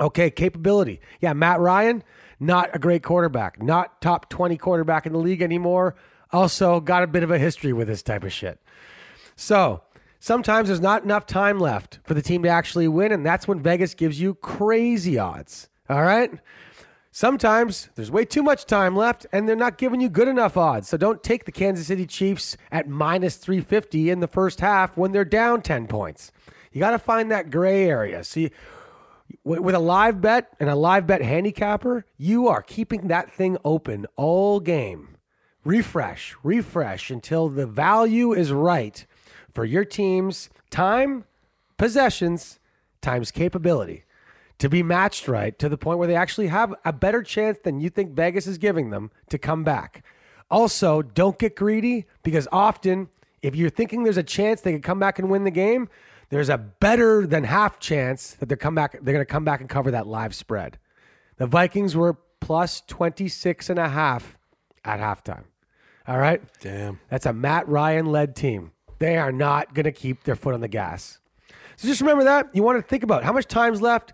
[0.01, 1.01] Okay, capability.
[1.21, 2.05] Yeah, Matt Ryan,
[2.39, 5.95] not a great quarterback, not top 20 quarterback in the league anymore.
[6.33, 8.61] Also, got a bit of a history with this type of shit.
[9.37, 9.83] So,
[10.19, 13.61] sometimes there's not enough time left for the team to actually win, and that's when
[13.61, 15.69] Vegas gives you crazy odds.
[15.89, 16.31] All right?
[17.17, 20.91] Sometimes there's way too much time left and they're not giving you good enough odds.
[20.91, 25.13] So don't take the Kansas City Chiefs at minus 350 in the first half when
[25.13, 26.31] they're down 10 points.
[26.73, 28.23] You got to find that gray area.
[28.23, 28.51] See,
[29.45, 34.07] with a live bet and a live bet handicapper, you are keeping that thing open
[34.17, 35.17] all game.
[35.65, 39.07] Refresh, refresh until the value is right
[39.53, 41.25] for your team's time,
[41.77, 42.61] possessions,
[43.01, 44.05] times capability
[44.59, 47.81] to be matched right to the point where they actually have a better chance than
[47.81, 50.05] you think Vegas is giving them to come back.
[50.51, 53.09] Also, don't get greedy because often,
[53.43, 55.89] if you're thinking there's a chance they could come back and win the game,
[56.29, 59.61] there's a better than half chance that they're come back they're going to come back
[59.61, 60.79] and cover that live spread.
[61.37, 64.39] The Vikings were plus 26 and a half
[64.85, 65.45] at halftime.
[66.07, 66.41] All right?
[66.61, 67.01] Damn.
[67.11, 68.73] That's a Matt Ryan led team.
[68.99, 71.19] They are not going to keep their foot on the gas.
[71.77, 72.49] So just remember that.
[72.55, 74.13] You want to think about how much time's left.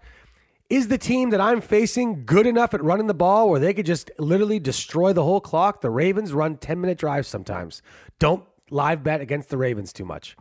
[0.69, 3.85] Is the team that I'm facing good enough at running the ball where they could
[3.85, 5.83] just literally destroy the whole clock?
[5.83, 7.83] The Ravens run 10 minute drives sometimes.
[8.19, 10.35] Don't live bet against the Ravens too much.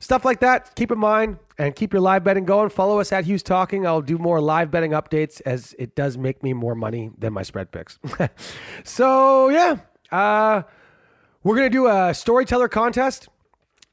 [0.00, 2.68] Stuff like that, keep in mind and keep your live betting going.
[2.68, 3.86] Follow us at Hughes Talking.
[3.86, 7.42] I'll do more live betting updates as it does make me more money than my
[7.42, 7.98] spread picks.
[8.84, 9.78] so, yeah,
[10.12, 10.62] uh,
[11.42, 13.28] we're to do a storyteller contest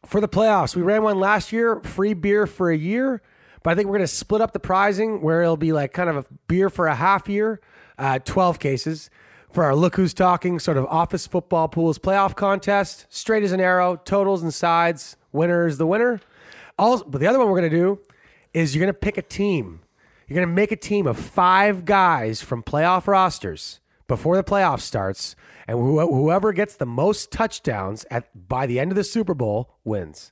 [0.05, 0.75] for the playoffs.
[0.75, 3.21] We ran one last year, free beer for a year,
[3.63, 6.09] but I think we're going to split up the prizing where it'll be like kind
[6.09, 7.59] of a beer for a half year,
[7.97, 9.09] uh, 12 cases
[9.51, 13.07] for our Look Who's Talking sort of office football pools playoff contest.
[13.09, 15.17] Straight as an arrow, totals and sides.
[15.35, 16.19] Winner is the winner.
[16.79, 17.99] Also, but the other one we're going to do
[18.53, 19.81] is you're going to pick a team.
[20.27, 24.81] You're going to make a team of five guys from playoff rosters before the playoff
[24.81, 25.35] starts,
[25.67, 29.75] and wh- whoever gets the most touchdowns at by the end of the Super Bowl
[29.83, 30.31] wins.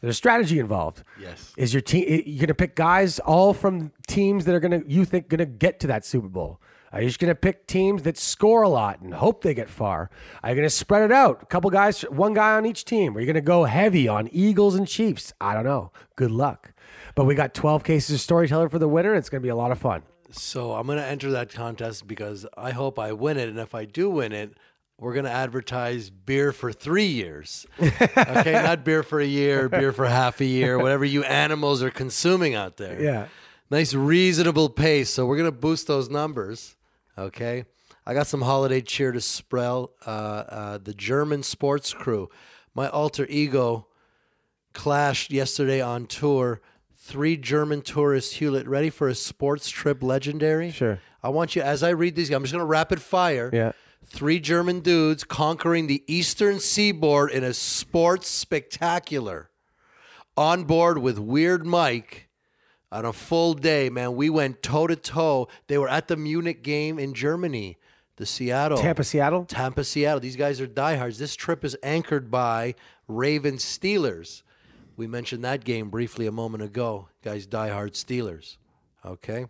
[0.00, 1.02] There's strategy involved.
[1.18, 1.52] Yes.
[1.56, 2.04] Is your team?
[2.26, 5.38] You're going to pick guys all from teams that are going to you think going
[5.38, 6.60] to get to that Super Bowl.
[6.94, 9.68] Are you just going to pick teams that score a lot and hope they get
[9.68, 10.10] far?
[10.44, 11.42] Are you going to spread it out?
[11.42, 13.16] A couple guys, one guy on each team.
[13.16, 15.32] Are you going to go heavy on Eagles and Chiefs?
[15.40, 15.90] I don't know.
[16.14, 16.72] Good luck.
[17.16, 19.10] But we got 12 cases of storyteller for the winner.
[19.10, 20.04] And it's going to be a lot of fun.
[20.30, 23.48] So I'm going to enter that contest because I hope I win it.
[23.48, 24.56] And if I do win it,
[24.96, 27.66] we're going to advertise beer for three years.
[28.16, 31.90] Okay, not beer for a year, beer for half a year, whatever you animals are
[31.90, 33.02] consuming out there.
[33.02, 33.26] Yeah.
[33.68, 35.10] Nice, reasonable pace.
[35.10, 36.76] So we're going to boost those numbers.
[37.16, 37.64] Okay.
[38.06, 39.86] I got some holiday cheer to spread.
[40.06, 42.28] Uh, uh, the German sports crew,
[42.74, 43.86] my alter ego,
[44.72, 46.60] clashed yesterday on tour.
[46.96, 50.70] Three German tourists, Hewlett, ready for a sports trip legendary?
[50.70, 50.98] Sure.
[51.22, 53.50] I want you, as I read these, I'm just going to rapid fire.
[53.52, 53.72] Yeah.
[54.04, 59.50] Three German dudes conquering the eastern seaboard in a sports spectacular.
[60.36, 62.28] On board with Weird Mike
[62.94, 64.14] on a full day, man.
[64.14, 65.48] We went toe to toe.
[65.66, 67.76] They were at the Munich game in Germany,
[68.16, 68.78] the Seattle.
[68.78, 69.44] Tampa, Seattle.
[69.44, 70.20] Tampa, Seattle.
[70.20, 71.18] These guys are diehards.
[71.18, 72.76] This trip is anchored by
[73.08, 74.42] Ravens Steelers.
[74.96, 77.08] We mentioned that game briefly a moment ago.
[77.22, 78.58] Guys, diehard Steelers.
[79.04, 79.46] Okay.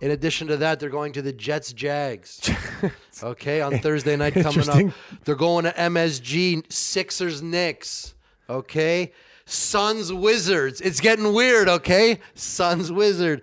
[0.00, 2.50] In addition to that, they're going to the Jets Jags.
[3.22, 4.92] Okay, on Thursday night coming up.
[5.24, 8.14] They're going to MSG Sixers Knicks.
[8.50, 9.12] Okay.
[9.46, 10.80] Suns Wizards.
[10.80, 12.18] It's getting weird, okay?
[12.34, 13.42] Suns Wizard.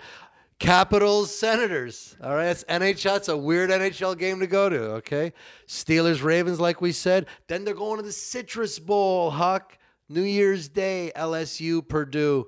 [0.59, 2.15] Capitals Senators.
[2.21, 3.17] All right, that's NHL.
[3.17, 5.33] It's a weird NHL game to go to, okay?
[5.67, 7.25] Steelers Ravens, like we said.
[7.47, 9.77] Then they're going to the Citrus Bowl, Huck.
[10.09, 12.47] New Year's Day, LSU, Purdue.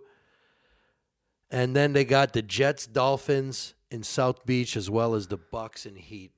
[1.50, 5.86] And then they got the Jets, Dolphins in South Beach, as well as the Bucks
[5.86, 6.32] and Heat.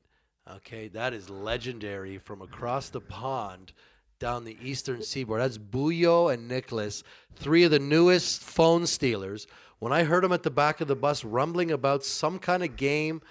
[0.49, 3.74] Okay, that is legendary from across the pond
[4.20, 5.41] down the eastern seaboard.
[5.41, 7.03] That's Buyo and Nicholas,
[7.36, 9.47] three of the newest phone stealers.
[9.80, 12.76] When I heard them at the back of the bus rumbling about some kind of
[12.78, 13.22] game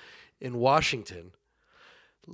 [0.41, 1.32] in Washington,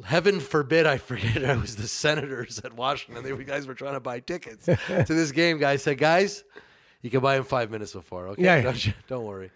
[0.05, 3.25] heaven forbid I forget it was the senators at Washington.
[3.25, 5.59] They were guys were trying to buy tickets to this game.
[5.59, 6.45] Guys said, guys,
[7.01, 8.29] you can buy them five minutes before.
[8.29, 8.61] Okay, Yeah.
[8.63, 9.51] don't, you- don't worry.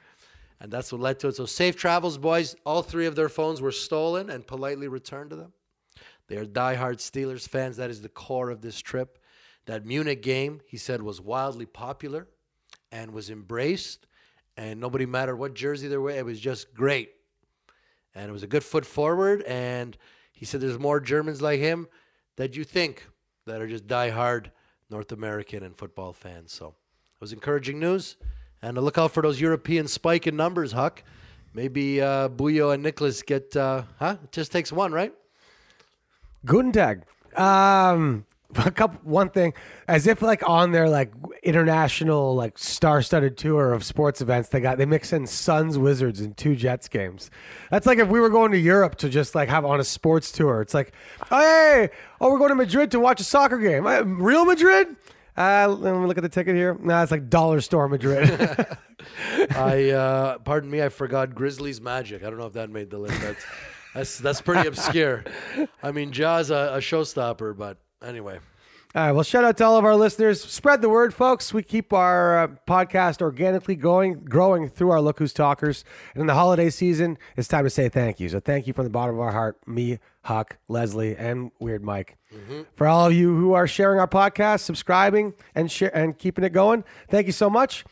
[0.58, 1.36] And that's what led to it.
[1.36, 2.56] So safe travels, boys.
[2.64, 5.52] All three of their phones were stolen and politely returned to them.
[6.28, 7.76] They are diehard Steelers fans.
[7.76, 9.18] That is the core of this trip.
[9.66, 12.28] That Munich game, he said, was wildly popular
[12.92, 14.06] and was embraced.
[14.56, 16.10] And nobody mattered what jersey they were.
[16.10, 17.10] It was just great.
[18.14, 19.42] And it was a good foot forward.
[19.42, 19.96] And
[20.32, 21.88] he said there's more Germans like him
[22.36, 23.06] that you think
[23.46, 24.50] that are just diehard
[24.90, 26.52] North American and football fans.
[26.52, 28.16] So it was encouraging news.
[28.62, 31.02] And look out for those European spike in numbers, Huck.
[31.54, 34.16] Maybe uh, Buyo and Nicholas get, uh, huh?
[34.24, 35.12] It just takes one, right?
[36.46, 37.02] Guten Tag.
[37.36, 38.24] Um,
[38.64, 39.52] a couple, one thing,
[39.88, 44.78] as if like on their like international like star-studded tour of sports events, they got
[44.78, 47.30] they mix in Suns Wizards and two Jets games.
[47.70, 50.32] That's like if we were going to Europe to just like have on a sports
[50.32, 50.62] tour.
[50.62, 50.92] It's like,
[51.30, 51.90] oh, hey,
[52.20, 53.86] oh, we're going to Madrid to watch a soccer game.
[53.86, 54.96] Uh, Real Madrid.
[55.36, 56.78] Uh, let me look at the ticket here.
[56.80, 58.30] No, it's like Dollar Store Madrid.
[59.50, 62.22] I uh, pardon me, I forgot Grizzlies Magic.
[62.22, 63.20] I don't know if that made the list.
[63.20, 63.44] That's
[63.96, 65.24] that's, that's pretty obscure.
[65.82, 68.38] I mean, Ja's a, a showstopper, but anyway.
[68.94, 69.12] All right.
[69.12, 70.42] Well, shout out to all of our listeners.
[70.42, 71.52] Spread the word, folks.
[71.52, 75.84] We keep our uh, podcast organically going, growing through our Look Who's Talkers.
[76.14, 78.30] And in the holiday season, it's time to say thank you.
[78.30, 82.16] So thank you from the bottom of our heart, me, Huck, Leslie, and Weird Mike.
[82.74, 86.52] For all of you who are sharing our podcast, subscribing, and share, and keeping it
[86.52, 87.84] going, thank you so much.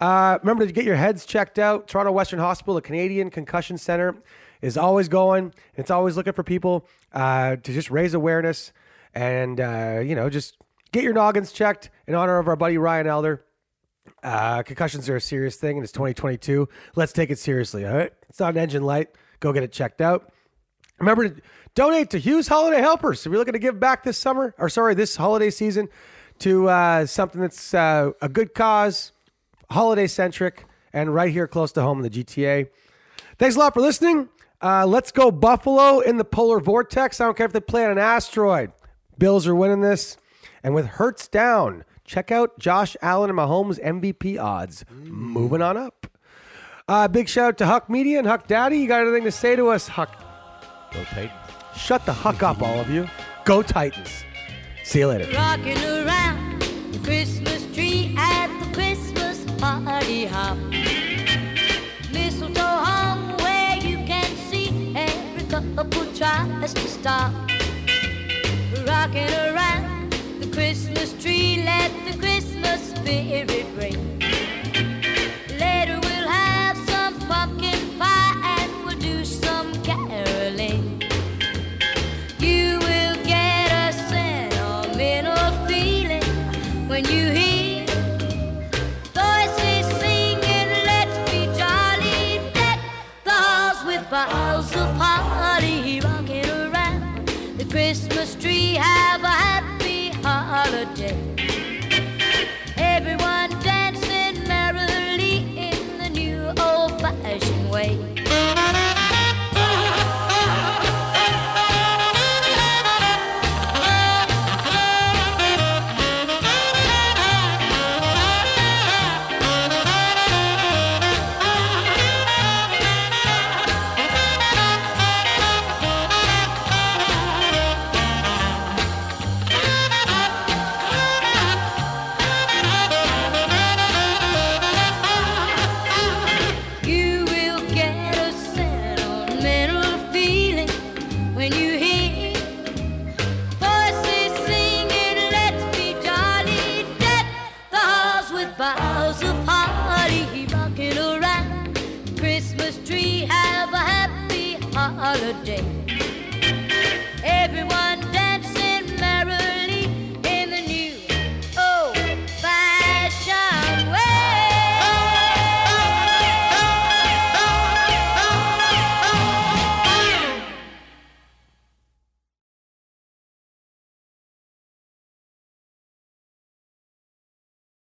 [0.00, 1.86] Uh, remember to get your heads checked out.
[1.86, 4.16] Toronto Western Hospital, the Canadian Concussion Center,
[4.62, 5.52] is always going.
[5.74, 8.72] It's always looking for people uh, to just raise awareness
[9.14, 10.56] and uh, you know just
[10.92, 13.44] get your noggins checked in honor of our buddy Ryan Elder.
[14.22, 16.68] Uh, concussions are a serious thing, and it's 2022.
[16.94, 17.84] Let's take it seriously.
[17.84, 19.08] All right, it's not an engine light.
[19.40, 20.32] Go get it checked out.
[20.98, 21.42] Remember to
[21.74, 23.26] donate to Hughes Holiday Helpers.
[23.26, 25.88] If you're looking to give back this summer, or sorry, this holiday season,
[26.40, 29.12] to uh, something that's uh, a good cause,
[29.70, 32.68] holiday centric, and right here close to home in the GTA.
[33.38, 34.28] Thanks a lot for listening.
[34.62, 37.20] Uh, let's go Buffalo in the polar vortex.
[37.20, 38.72] I don't care if they play on an asteroid.
[39.18, 40.16] Bills are winning this.
[40.62, 44.84] And with Hurts down, check out Josh Allen and Mahomes MVP odds.
[44.90, 46.06] Moving on up.
[46.88, 48.78] Uh, big shout out to Huck Media and Huck Daddy.
[48.78, 50.14] You got anything to say to us, Huck?
[50.92, 51.32] Go Titans.
[51.76, 53.08] Shut the huck up, all of you.
[53.44, 54.24] Go Titans.
[54.84, 55.32] See you later.
[55.32, 56.60] Rocking around
[56.92, 60.58] the Christmas tree at the Christmas party hop.
[67.02, 67.32] Stop.
[68.86, 74.11] Rocking around the Christmas tree, let the Christmas spirit ring.